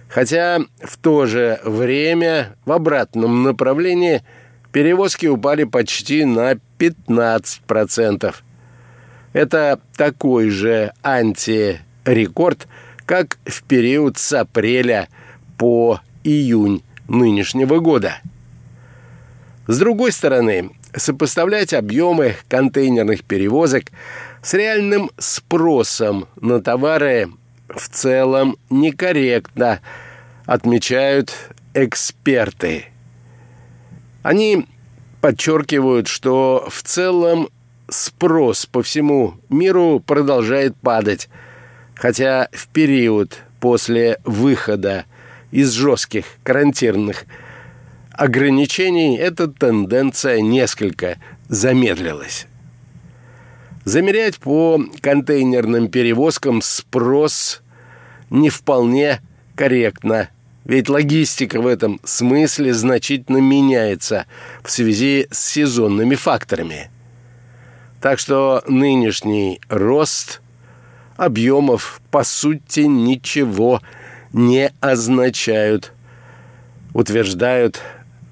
[0.08, 4.22] Хотя в то же время в обратном направлении
[4.72, 8.34] перевозки упали почти на 15%.
[9.32, 12.66] Это такой же антирекорд,
[13.06, 15.08] как в период с апреля
[15.56, 18.18] по июнь нынешнего года.
[19.66, 23.84] С другой стороны, сопоставлять объемы контейнерных перевозок
[24.42, 27.28] с реальным спросом на товары
[27.68, 29.80] в целом некорректно,
[30.46, 31.34] отмечают
[31.74, 32.86] эксперты.
[34.28, 34.66] Они
[35.22, 37.48] подчеркивают, что в целом
[37.88, 41.30] спрос по всему миру продолжает падать,
[41.94, 45.06] хотя в период после выхода
[45.50, 47.24] из жестких карантинных
[48.12, 51.16] ограничений эта тенденция несколько
[51.48, 52.48] замедлилась.
[53.86, 57.62] Замерять по контейнерным перевозкам спрос
[58.28, 59.22] не вполне
[59.54, 60.28] корректно,
[60.68, 64.26] ведь логистика в этом смысле значительно меняется
[64.62, 66.90] в связи с сезонными факторами.
[68.00, 70.40] Так что нынешний рост
[71.16, 73.80] объемов по сути ничего
[74.32, 75.92] не означают,
[76.92, 77.80] утверждают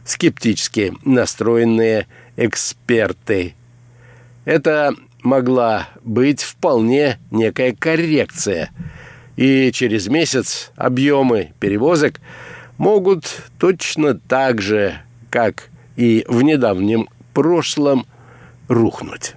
[0.05, 2.07] скептически настроенные
[2.37, 3.55] эксперты.
[4.45, 8.70] Это могла быть вполне некая коррекция.
[9.37, 12.20] И через месяц объемы перевозок
[12.78, 18.07] могут точно так же, как и в недавнем прошлом,
[18.68, 19.34] рухнуть.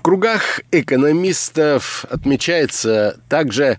[0.00, 3.78] Кругах экономистов отмечается также,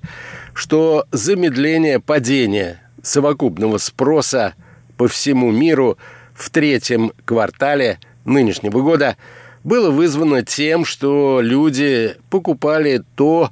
[0.53, 4.53] что замедление падения совокупного спроса
[4.97, 5.97] по всему миру
[6.33, 9.17] в третьем квартале нынешнего года
[9.63, 13.49] было вызвано тем, что люди покупали то,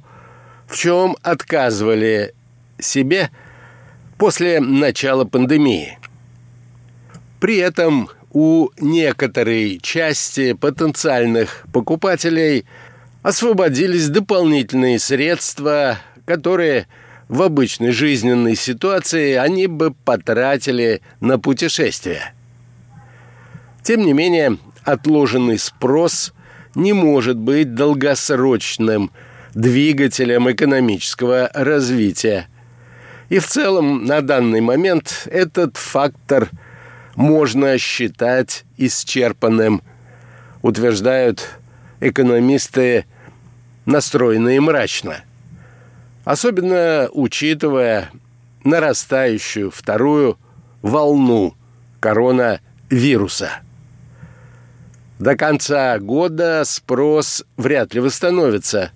[0.66, 2.34] в чем отказывали
[2.78, 3.30] себе
[4.16, 5.98] после начала пандемии.
[7.40, 12.66] При этом у некоторой части потенциальных покупателей
[13.22, 16.88] освободились дополнительные средства, которые
[17.28, 22.34] в обычной жизненной ситуации они бы потратили на путешествия.
[23.82, 26.34] Тем не менее, отложенный спрос
[26.74, 29.12] не может быть долгосрочным
[29.54, 32.48] двигателем экономического развития.
[33.28, 36.50] И в целом на данный момент этот фактор–
[37.16, 39.82] можно считать исчерпанным,
[40.62, 41.58] утверждают
[42.00, 43.06] экономисты,
[43.86, 45.24] настроенные мрачно.
[46.24, 48.10] Особенно учитывая
[48.64, 50.38] нарастающую вторую
[50.82, 51.54] волну
[52.00, 53.50] коронавируса.
[55.18, 58.90] До конца года спрос вряд ли восстановится,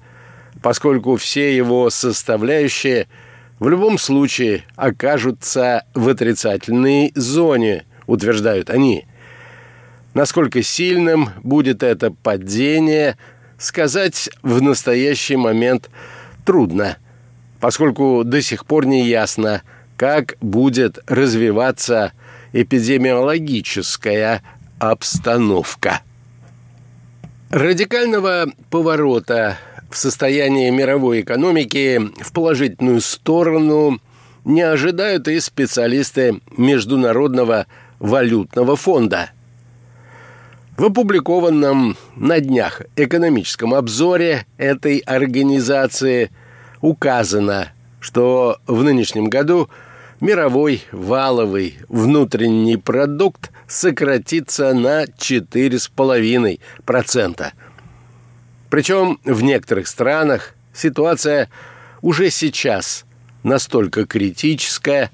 [0.63, 3.09] поскольку все его составляющие
[3.61, 9.07] в любом случае окажутся в отрицательной зоне– утверждают они.
[10.15, 13.17] Насколько сильным будет это падение,
[13.59, 15.91] сказать в настоящий момент
[16.45, 16.97] трудно,
[17.61, 19.63] поскольку до сих пор не ясно,
[19.97, 22.13] как будет развиваться
[22.53, 24.43] эпидемиологическая
[24.79, 26.01] обстановка.
[27.51, 29.59] Радикального поворота
[29.91, 34.01] в состоянии мировой экономики в положительную сторону
[34.45, 37.67] не ожидают и специалисты Международного
[37.99, 39.31] валютного фонда.
[40.77, 46.31] В опубликованном на днях экономическом обзоре этой организации
[46.81, 49.69] указано, что в нынешнем году
[50.21, 57.53] мировой валовый внутренний продукт сократится на 4,5%.
[58.71, 61.51] Причем в некоторых странах ситуация
[62.03, 63.05] уже сейчас
[63.43, 65.11] настолько критическая,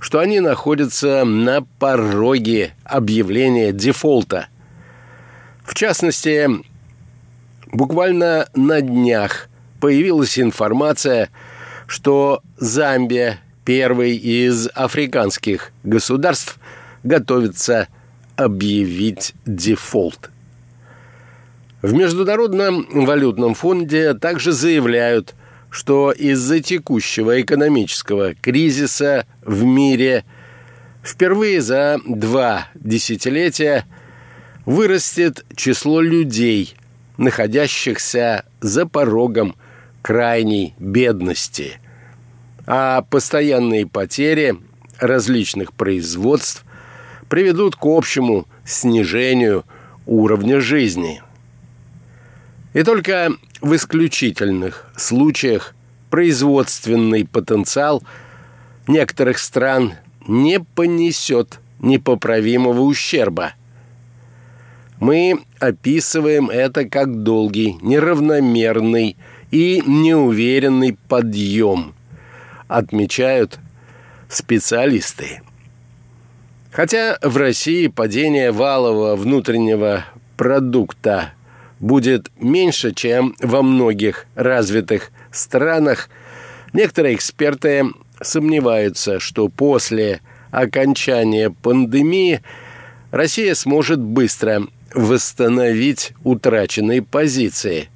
[0.00, 4.48] что они находятся на пороге объявления дефолта–
[5.70, 6.48] в частности,
[7.70, 9.48] буквально на днях
[9.80, 11.30] появилась информация,
[11.86, 16.58] что Замбия, первый из африканских государств,
[17.04, 17.86] готовится
[18.34, 20.30] объявить дефолт.
[21.82, 25.36] В Международном валютном фонде также заявляют,
[25.70, 30.24] что из-за текущего экономического кризиса в мире
[31.02, 33.86] впервые за два десятилетия–
[34.70, 36.74] вырастет число людей,
[37.16, 39.56] находящихся за порогом
[40.02, 41.80] крайней бедности,
[42.66, 44.56] а постоянные потери
[44.98, 46.64] различных производств
[47.28, 49.64] приведут к общему снижению
[50.06, 51.22] уровня жизни.
[52.72, 53.30] И только
[53.60, 55.74] в исключительных случаях
[56.10, 58.02] производственный потенциал
[58.86, 59.94] некоторых стран
[60.26, 63.54] не понесет непоправимого ущерба–
[65.00, 69.16] мы описываем это как долгий, неравномерный
[69.50, 71.94] и неуверенный подъем,
[72.68, 73.58] отмечают
[74.28, 75.40] специалисты.
[76.70, 80.04] Хотя в России падение валового внутреннего
[80.36, 81.32] продукта
[81.80, 86.08] будет меньше, чем во многих развитых странах,
[86.72, 87.86] некоторые эксперты
[88.20, 90.20] сомневаются, что после
[90.50, 92.42] окончания пандемии
[93.10, 94.62] Россия сможет быстро
[94.94, 97.88] восстановить утраченные позиции.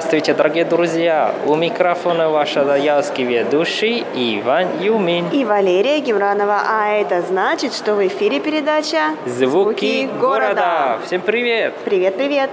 [0.09, 1.35] Здравствуйте, дорогие друзья!
[1.45, 5.29] У микрофона ваш адаялский ведущий Иван Юмин.
[5.29, 6.61] И Валерия Гемранова.
[6.67, 10.47] А это значит, что в эфире передача «Звуки, Звуки города».
[10.47, 10.99] города».
[11.05, 11.75] Всем привет!
[11.85, 12.49] Привет-привет!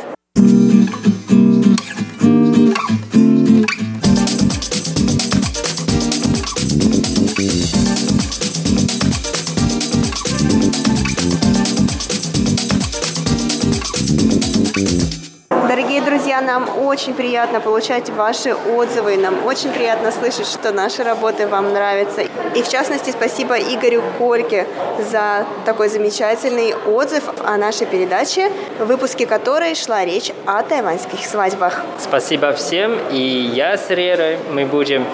[16.47, 19.17] Нам очень приятно получать ваши отзывы.
[19.17, 22.23] Нам очень приятно слышать, что наши работы вам нравятся.
[22.55, 24.67] И в частности, спасибо Игорю Кольке
[25.11, 31.83] за такой замечательный отзыв о нашей передаче, в выпуске которой шла речь о тайваньских свадьбах.
[31.99, 32.99] Спасибо всем.
[33.11, 35.05] И я с Рерой, мы будем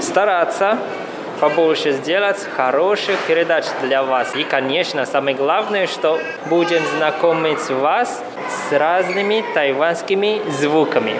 [0.00, 0.78] стараться
[1.40, 4.36] побольше сделать хороших передач для вас.
[4.36, 6.20] И, конечно, самое главное, что
[6.50, 8.22] будем знакомить вас
[8.68, 11.14] с разными тайванскими звуками.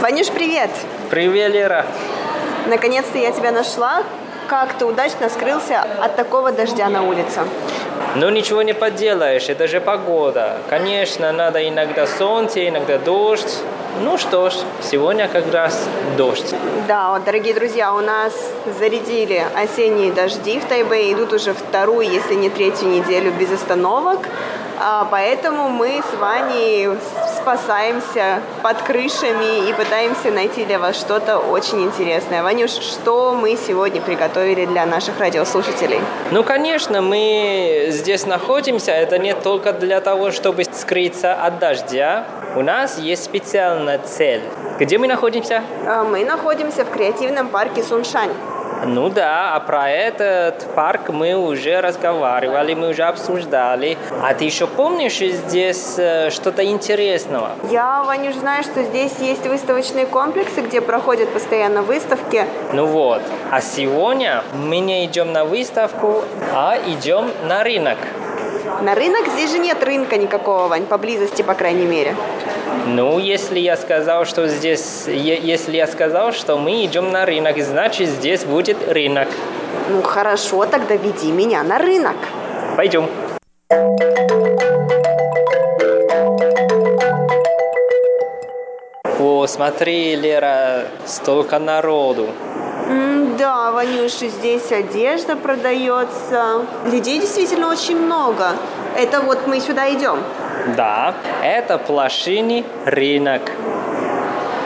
[0.00, 0.70] Ванюш, привет!
[1.10, 1.84] Привет, Лера!
[2.68, 4.04] Наконец-то я тебя нашла.
[4.48, 7.40] Как ты удачно скрылся от такого дождя на улице?
[8.14, 10.58] Ну, ничего не поделаешь, это же погода.
[10.70, 13.58] Конечно, надо иногда солнце, иногда дождь.
[14.02, 16.54] Ну что ж, сегодня как раз дождь.
[16.86, 18.32] Да, вот, дорогие друзья, у нас
[18.78, 21.14] зарядили осенние дожди в Тайбэе.
[21.14, 24.20] Идут уже вторую, если не третью неделю без остановок.
[24.78, 26.90] А, поэтому мы с Ваней
[27.36, 32.42] спасаемся под крышами и пытаемся найти для вас что-то очень интересное.
[32.42, 36.00] Ванюш, что мы сегодня приготовили для наших радиослушателей?
[36.30, 38.92] Ну, конечно, мы здесь находимся.
[38.92, 42.26] Это не только для того, чтобы скрыться от дождя.
[42.54, 44.42] У нас есть специальная цель.
[44.78, 45.62] Где мы находимся?
[45.86, 48.32] А, мы находимся в креативном парке Суншань.
[48.84, 53.96] Ну да, а про этот парк мы уже разговаривали, мы уже обсуждали.
[54.22, 57.52] А ты еще помнишь здесь э, что-то интересного?
[57.70, 62.44] Я, Ванюш, знаю, что здесь есть выставочные комплексы, где проходят постоянно выставки.
[62.72, 67.98] Ну вот, а сегодня мы не идем на выставку, а идем на рынок.
[68.82, 72.14] На рынок здесь же нет рынка никакого, Вань, поблизости, по крайней мере.
[72.86, 78.08] Ну, если я сказал, что здесь, если я сказал, что мы идем на рынок, значит
[78.08, 79.28] здесь будет рынок.
[79.90, 82.16] Ну хорошо, тогда веди меня на рынок.
[82.76, 83.08] Пойдем.
[89.18, 92.28] О, смотри, Лера, столько народу.
[93.38, 96.64] Да, Ванюша, здесь одежда продается.
[96.86, 98.52] Людей действительно очень много.
[98.96, 100.18] Это вот мы сюда идем.
[100.74, 103.42] Да, это Плашини рынок.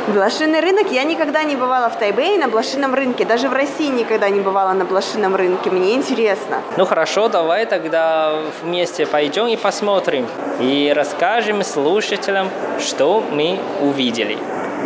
[0.09, 3.25] Блошиный рынок я никогда не бывала в Тайбэе на блошином рынке.
[3.25, 5.71] Даже в России никогда не бывала на блошином рынке.
[5.71, 6.63] Мне интересно.
[6.77, 10.27] Ну хорошо, давай тогда вместе пойдем и посмотрим.
[10.61, 14.39] И расскажем слушателям, что мы увидели.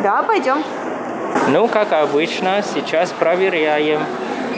[0.02, 0.62] Да, пойдем.
[1.48, 4.00] Ну, как обычно, сейчас проверяем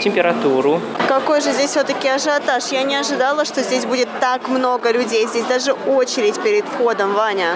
[0.02, 0.80] температуру.
[1.08, 2.64] Какой же здесь все-таки ажиотаж?
[2.66, 5.26] Я не ожидала, что здесь будет так много людей.
[5.26, 7.54] Здесь даже очередь перед входом, Ваня.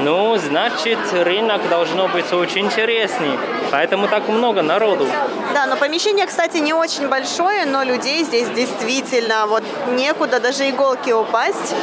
[0.00, 3.38] Ну, значит, рынок должно быть очень интересный.
[3.70, 5.06] Поэтому так много народу.
[5.52, 11.10] Да, но помещение, кстати, не очень большое, но людей здесь действительно вот некуда даже иголки
[11.10, 11.74] упасть.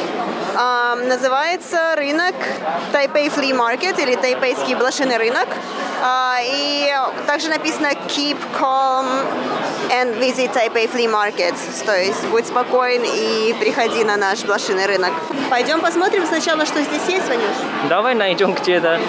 [0.55, 2.33] А, называется рынок
[2.91, 5.47] Taipei Flea Market или тайпейский блошиный рынок.
[6.01, 6.93] А, и
[7.25, 9.05] также написано Keep calm
[9.89, 11.55] and visit Taipei Flea Market.
[11.85, 15.11] То есть будь спокоен и приходи на наш блошиный рынок.
[15.49, 17.55] Пойдем посмотрим сначала, что здесь есть, Ванюш?
[17.89, 18.99] Давай найдем где-то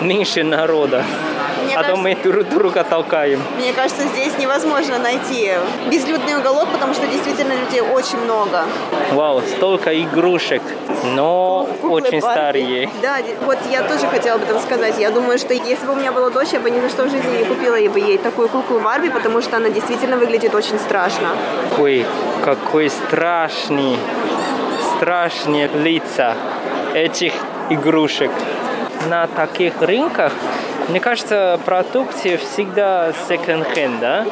[0.00, 1.04] меньше народа.
[1.72, 3.40] Мне а кажется, то мы друг друга толкаем.
[3.56, 5.52] Мне кажется, здесь невозможно найти
[5.90, 8.64] безлюдный уголок, потому что действительно людей очень много.
[9.12, 10.62] Вау, столько игрушек,
[11.14, 12.32] но Куклы очень Барби.
[12.32, 12.90] старые.
[13.00, 13.16] Да,
[13.46, 14.98] вот я тоже хотела об этом сказать.
[14.98, 17.10] Я думаю, что если бы у меня была дочь, я бы ни за что в
[17.10, 21.28] жизни не купила бы ей такую куклу Барби, потому что она действительно выглядит очень страшно.
[21.78, 22.04] Ой,
[22.44, 23.96] какой страшный,
[24.96, 26.36] страшные лица
[26.92, 27.32] этих
[27.70, 28.30] игрушек.
[29.08, 30.32] На таких рынках
[30.88, 34.26] мне кажется, продукция всегда second-hand, да?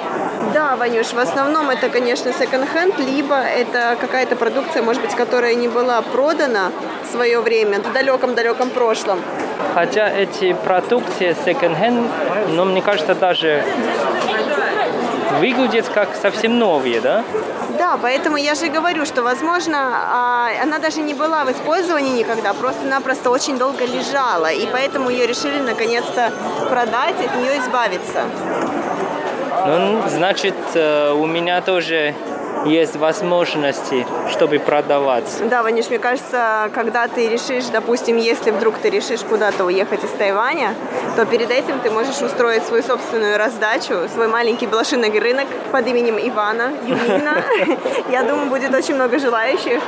[0.55, 5.69] Да, Ванюш, в основном это, конечно, second-hand, либо это какая-то продукция, может быть, которая не
[5.69, 6.71] была продана
[7.05, 9.21] в свое время, в далеком-далеком прошлом.
[9.75, 12.09] Хотя эти продукции second-hand,
[12.49, 13.63] но ну, мне кажется, даже
[15.39, 17.25] выглядят как совсем новые, да?
[17.79, 22.53] Да, поэтому я же говорю, что, возможно, а, она даже не была в использовании никогда,
[22.53, 26.31] просто-напросто очень долго лежала, и поэтому ее решили наконец-то
[26.69, 28.25] продать, от нее избавиться.
[29.67, 32.15] Ну, значит, э, у меня тоже
[32.65, 35.25] есть возможности, чтобы продавать.
[35.49, 40.11] Да, Ваниш, мне кажется, когда ты решишь, допустим, если вдруг ты решишь куда-то уехать из
[40.11, 40.75] Тайваня,
[41.17, 46.19] то перед этим ты можешь устроить свою собственную раздачу, свой маленький блошиный рынок под именем
[46.19, 47.43] Ивана, Юмина.
[48.11, 49.81] Я думаю, будет очень много желающих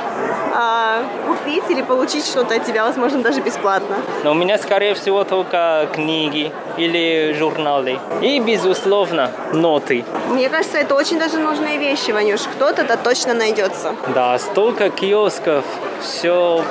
[0.53, 3.97] а, купить или получить что-то от тебя, возможно, даже бесплатно.
[4.23, 7.99] Но у меня, скорее всего, только книги или журналы.
[8.21, 10.05] И, безусловно, ноты.
[10.29, 12.41] Мне кажется, это очень даже нужные вещи, Ванюш.
[12.55, 13.95] Кто-то да точно найдется.
[14.13, 15.65] Да, столько киосков,
[16.01, 16.63] все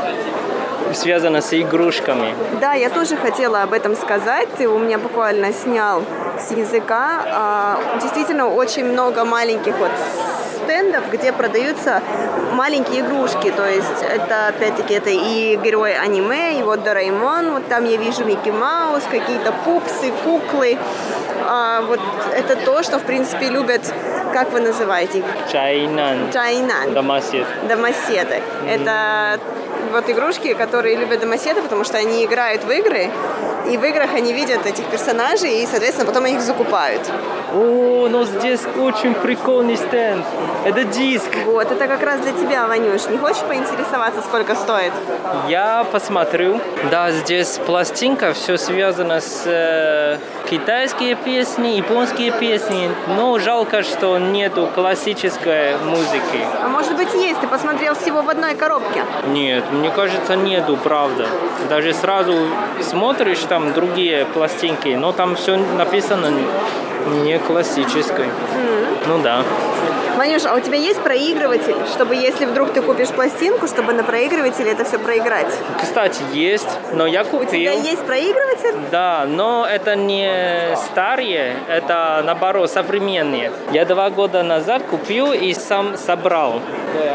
[0.95, 2.35] связано с игрушками.
[2.61, 4.49] Да, я тоже хотела об этом сказать.
[4.57, 6.03] Ты у меня буквально снял
[6.39, 7.23] с языка.
[7.27, 9.91] А, действительно, очень много маленьких вот
[10.63, 12.01] стендов, где продаются
[12.53, 13.51] маленькие игрушки.
[13.51, 18.25] То есть это, опять-таки, это и герой аниме, и вот Дораймон, вот там я вижу
[18.25, 20.79] Микки Маус, какие-то пупсы, куклы.
[21.49, 22.01] А, вот
[22.35, 23.83] это то, что, в принципе, любят
[24.33, 25.25] как вы называете их?
[25.51, 26.33] Чайнан.
[26.33, 26.95] Чайнан.
[26.95, 27.47] Домосед.
[27.69, 28.37] Домоседы.
[28.37, 28.83] Mm-hmm.
[28.83, 29.41] Это
[29.93, 33.11] вот игрушки, которые любят домоседы, потому что они играют в игры,
[33.69, 37.03] И в играх они видят этих персонажей, и, соответственно, потом их закупают.
[37.55, 40.25] О, но здесь очень прикольный стенд.
[40.65, 41.29] Это диск.
[41.45, 43.07] Вот, это как раз для тебя, Ванюш.
[43.09, 44.93] Не хочешь поинтересоваться, сколько стоит?
[45.49, 46.61] Я посмотрю.
[46.91, 52.91] Да, здесь пластинка, все связано с э, китайские песни, японские песни.
[53.17, 56.41] Но жалко, что нету классической музыки.
[56.63, 57.41] А может быть есть?
[57.41, 59.05] Ты посмотрел всего в одной коробке?
[59.27, 61.27] Нет, мне кажется, нету, правда.
[61.69, 62.35] Даже сразу
[62.83, 66.31] смотришь там другие пластинки, но там все написано
[67.23, 68.25] не классической.
[68.25, 68.87] Mm-hmm.
[69.09, 69.45] Ну да.
[70.17, 74.73] Ванюш, а у тебя есть проигрыватель, чтобы если вдруг ты купишь пластинку, чтобы на проигрывателе
[74.73, 75.53] это все проиграть?
[75.81, 77.43] Кстати, есть, но я купил.
[77.43, 78.75] У тебя есть проигрыватель?
[78.91, 83.53] Да, но это не старые, это наоборот современные.
[83.73, 86.61] Я два года назад купил и сам собрал.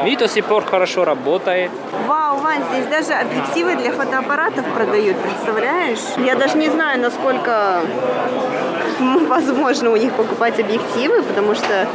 [0.05, 1.71] И до сих пор хорошо работает.
[2.07, 5.99] Вау, Вань, здесь даже объективы для фотоаппаратов продают, представляешь?
[6.17, 7.81] Я даже не знаю, насколько
[9.27, 11.87] возможно у них покупать объективы, потому что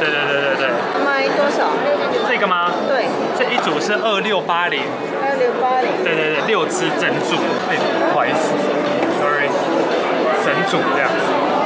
[0.01, 0.69] 对对对对对。
[1.05, 1.69] 卖多少？
[2.29, 2.71] 这个吗？
[2.89, 3.05] 对。
[3.39, 4.81] 这一组是二六八零。
[5.23, 5.91] 二六八零。
[6.03, 7.37] 对对对，六支整组。
[7.69, 7.77] 哎，
[8.13, 8.82] 不好意思，sorry，
[10.44, 11.10] 整组这样。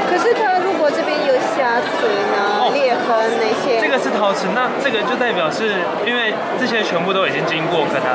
[0.09, 2.69] 可是它如果这边有瑕疵呢？
[2.73, 3.79] 裂痕那些？
[3.81, 8.07] 这个是陶瓷，那这个就代表是因为这些全部都已经经过可能，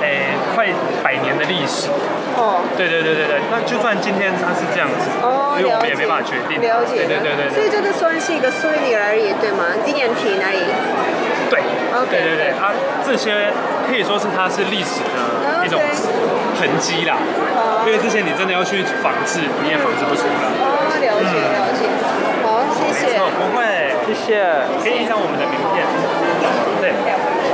[0.00, 0.66] 诶，快
[1.02, 1.90] 百年的历史。
[2.38, 2.62] 哦。
[2.78, 6.62] 对对对对对，那就算今天它是这样子，哦，因为我们也没办法决定。
[6.62, 7.04] 了解。
[7.04, 7.52] 对对对对。
[7.52, 9.74] 所以这个算是一个 souvenir 而已，对吗？
[9.84, 10.62] 纪念品而已。
[11.91, 11.99] 对。
[11.99, 12.09] OK。
[12.09, 12.71] 对对对，啊，
[13.05, 13.51] 这些
[13.87, 15.19] 可以说是它是历史的
[15.65, 15.79] 一种
[16.59, 17.17] 痕迹啦。
[17.55, 17.83] 哦。
[17.85, 20.31] 因为之前你真的要去仿制，你也仿制不出来。
[20.59, 21.87] 哦，了解了解。
[22.43, 23.19] 好，谢谢。
[23.37, 23.63] 不会，
[24.07, 24.43] 谢谢。
[24.81, 25.85] 可以印上我们的名片。
[26.79, 26.93] 对，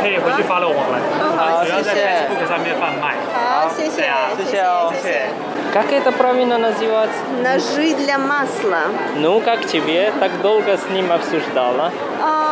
[0.01, 1.01] 可以回去发了我们。
[1.38, 3.15] 好，主要在 Facebook 上面贩卖。
[3.34, 4.09] 好，谢谢。
[4.38, 4.91] 谢谢哦。
[4.93, 5.29] 谢谢。
[5.73, 7.09] Как это правильно называть?
[7.41, 8.91] Ножи для масла.
[9.17, 10.11] Ну, как тебе?
[10.19, 11.89] Так долго с ним обсуждала.
[11.89, 12.46] У меня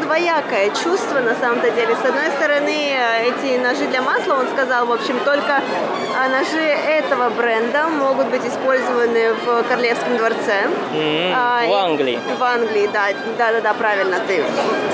[0.00, 1.94] Двоякое чувство на самом-то деле.
[1.94, 5.60] С одной стороны, эти ножи для масла, он сказал, в общем, только
[6.30, 10.66] ножи этого бренда могут быть использованы в Королевском дворце.
[10.94, 11.32] Mm-hmm.
[11.34, 12.18] А, в Англии.
[12.38, 14.16] В Англии, да, да, да, да, правильно.
[14.26, 14.44] Ты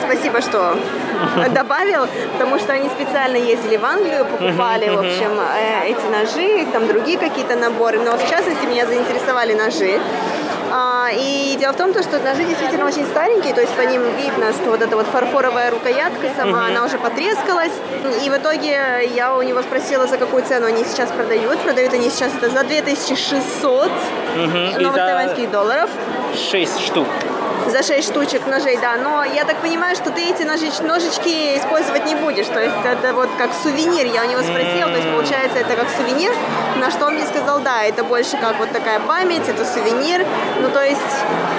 [0.04, 0.76] спасибо, что
[1.54, 5.40] добавил, потому что они специально ездили в Англию, покупали, в общем,
[5.84, 7.98] эти ножи, там другие какие-то наборы.
[8.00, 10.00] Но в частности меня заинтересовали ножи.
[10.76, 14.52] А, и дело в том, что ножи действительно очень старенькие, то есть по ним видно,
[14.52, 17.70] что вот эта вот фарфоровая рукоятка сама, она уже потрескалась.
[18.24, 21.60] И в итоге я у него спросила, за какую цену они сейчас продают.
[21.60, 23.88] Продают они сейчас это за 2600
[24.80, 25.88] новых тайваньских долларов.
[26.50, 27.06] 6 штук.
[27.68, 28.96] За 6 штучек ножей, да.
[28.96, 32.46] Но я так понимаю, что ты эти ножич, ножички использовать не будешь.
[32.46, 34.06] То есть это вот как сувенир.
[34.06, 36.32] Я у него спросила, то есть получается это как сувенир.
[36.78, 40.26] На что он мне сказал, да, это больше как вот такая память, это сувенир.
[40.60, 41.00] Ну то есть,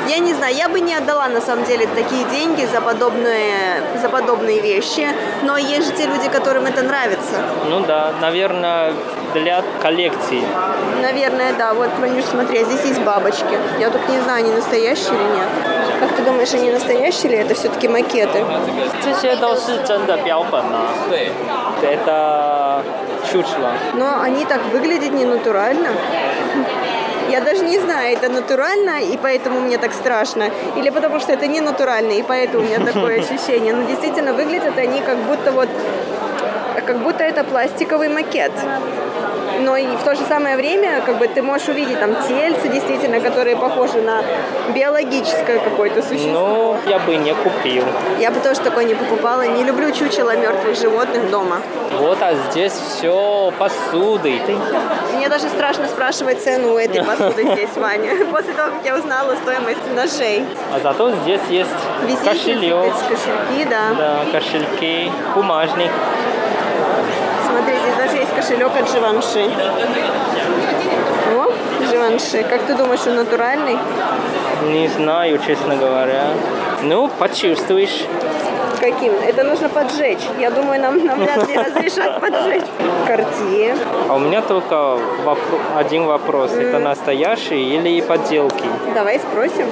[0.07, 4.09] я не знаю, я бы не отдала на самом деле такие деньги за подобные, за
[4.09, 5.07] подобные вещи.
[5.43, 7.41] Но есть же те люди, которым это нравится.
[7.67, 8.93] Ну да, наверное,
[9.35, 10.41] для коллекции.
[11.01, 11.73] Наверное, да.
[11.73, 13.57] Вот, Ванюш, смотри, а здесь есть бабочки.
[13.79, 15.47] Я тут не знаю, они настоящие или нет.
[15.99, 18.43] Как ты думаешь, они настоящие или это все-таки макеты?
[21.81, 22.83] Это
[23.31, 23.71] чучело.
[23.93, 25.89] Но они так выглядят не натурально.
[27.29, 30.49] Я даже не знаю, это натурально, и поэтому мне так страшно.
[30.75, 33.73] Или потому что это не натурально, и поэтому у меня такое ощущение.
[33.73, 35.69] Но действительно выглядят они как будто вот
[36.85, 38.51] как будто это пластиковый макет
[39.59, 43.19] но и в то же самое время как бы ты можешь увидеть там тельцы действительно,
[43.19, 44.21] которые похожи на
[44.73, 46.77] биологическое какое-то существо.
[46.85, 47.83] Ну, я бы не купил.
[48.19, 49.47] Я бы тоже такое не покупала.
[49.47, 51.61] Не люблю чучело мертвых животных дома.
[51.99, 54.39] Вот, а здесь все посуды.
[55.15, 59.35] Мне даже страшно спрашивать цену у этой посуды здесь, Ваня, после того, как я узнала
[59.35, 60.43] стоимость ножей.
[60.73, 61.69] А зато здесь есть
[62.05, 62.93] Висит, кошелек.
[63.09, 63.93] Кошельки, да.
[63.97, 65.91] Да, кошельки, бумажник.
[67.65, 69.49] Смотри, здесь даже есть кошелек от Живанши.
[71.35, 71.51] О,
[71.89, 72.43] Живанши.
[72.43, 73.77] Как ты думаешь, он натуральный?
[74.71, 76.27] Не знаю, честно говоря.
[76.83, 78.05] Ну, почувствуешь.
[78.79, 79.13] Каким?
[79.13, 80.19] Это нужно поджечь.
[80.39, 82.65] Я думаю, нам, нам вряд ли разрешат поджечь.
[83.07, 83.75] Картье.
[84.09, 84.75] А у меня только
[85.25, 86.51] вопро- один вопрос.
[86.51, 88.65] Это настоящие или подделки?
[88.93, 89.71] Давай спросим.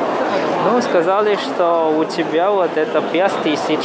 [0.68, 3.78] Ну, сказали, что у тебя вот это 5 тысяч.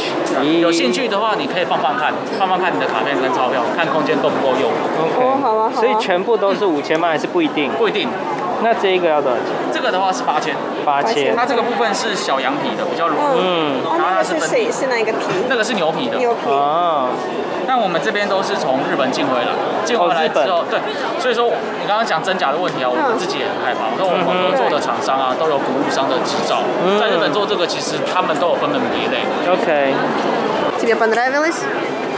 [0.60, 4.68] 有兴趣的话，你可以放放看，放放看你的卡片跟钞票，看空间够不够用。
[4.98, 7.08] OK，、哦好啊好啊所以全部都是五千吗？
[7.08, 7.70] 还是不一定？
[7.78, 8.08] 不一定。
[8.62, 9.46] 那这一个要多少钱？
[9.72, 10.54] 这个的话是八千，
[10.84, 11.34] 八千。
[11.34, 13.18] 它这个部分是小羊皮的，比较软。
[13.36, 14.70] 嗯哦，那个是谁？
[14.70, 15.26] 是哪个皮？
[15.48, 16.16] 那个是牛皮的。
[16.16, 16.48] 牛皮。
[16.48, 17.08] 哦。
[17.66, 19.50] 但我们这边都是从日本进回来，
[19.84, 20.78] 进回来之后，对，
[21.18, 21.46] 所以说
[21.80, 23.86] 你刚刚讲真假的问题啊，我们自己也很害怕。
[23.96, 26.58] 那我们合作的厂商啊，都有谷物商的执照，
[26.98, 29.22] 在日本做这个，其实他们都有分门别类。
[29.46, 29.94] OK。
[30.82, 31.62] Тебе понравилось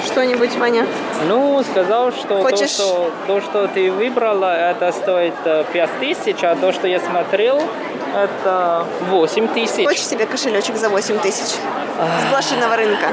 [0.06, 0.86] что-нибудь, Ваня?
[1.28, 6.44] Ну, сказал, что то, Хочешь- что то, что ты выбрала, это стоит э, 5 тысяч,
[6.44, 7.62] а то, что я смотрел,
[8.16, 9.86] это 8 тысяч.
[9.86, 11.56] Хочешь себе кошелечек за 8 тысяч?
[11.56, 13.08] С блошиного рынка.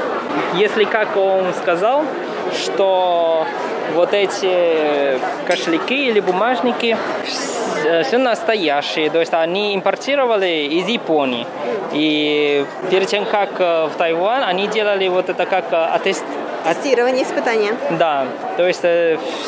[0.53, 2.03] Если, как он сказал,
[2.53, 3.45] что
[3.93, 6.97] вот эти кошельки или бумажники
[8.03, 11.45] все настоящие, то есть они импортировали из Японии.
[11.93, 16.25] И перед тем, как э, в Тайвань, они делали вот это как э, аттест...
[16.65, 17.73] Тестирование, испытания.
[17.91, 18.25] Да,
[18.57, 18.83] то есть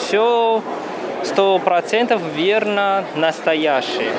[0.06, 0.62] все
[1.24, 4.12] сто процентов верно настоящее.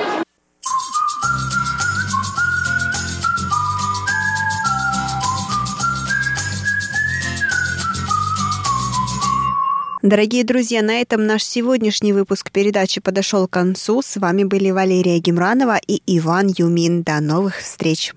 [10.02, 14.00] Дорогие друзья, на этом наш сегодняшний выпуск передачи подошел к концу.
[14.00, 17.02] С вами были Валерия Гемранова и Иван Юмин.
[17.02, 18.14] До новых встреч!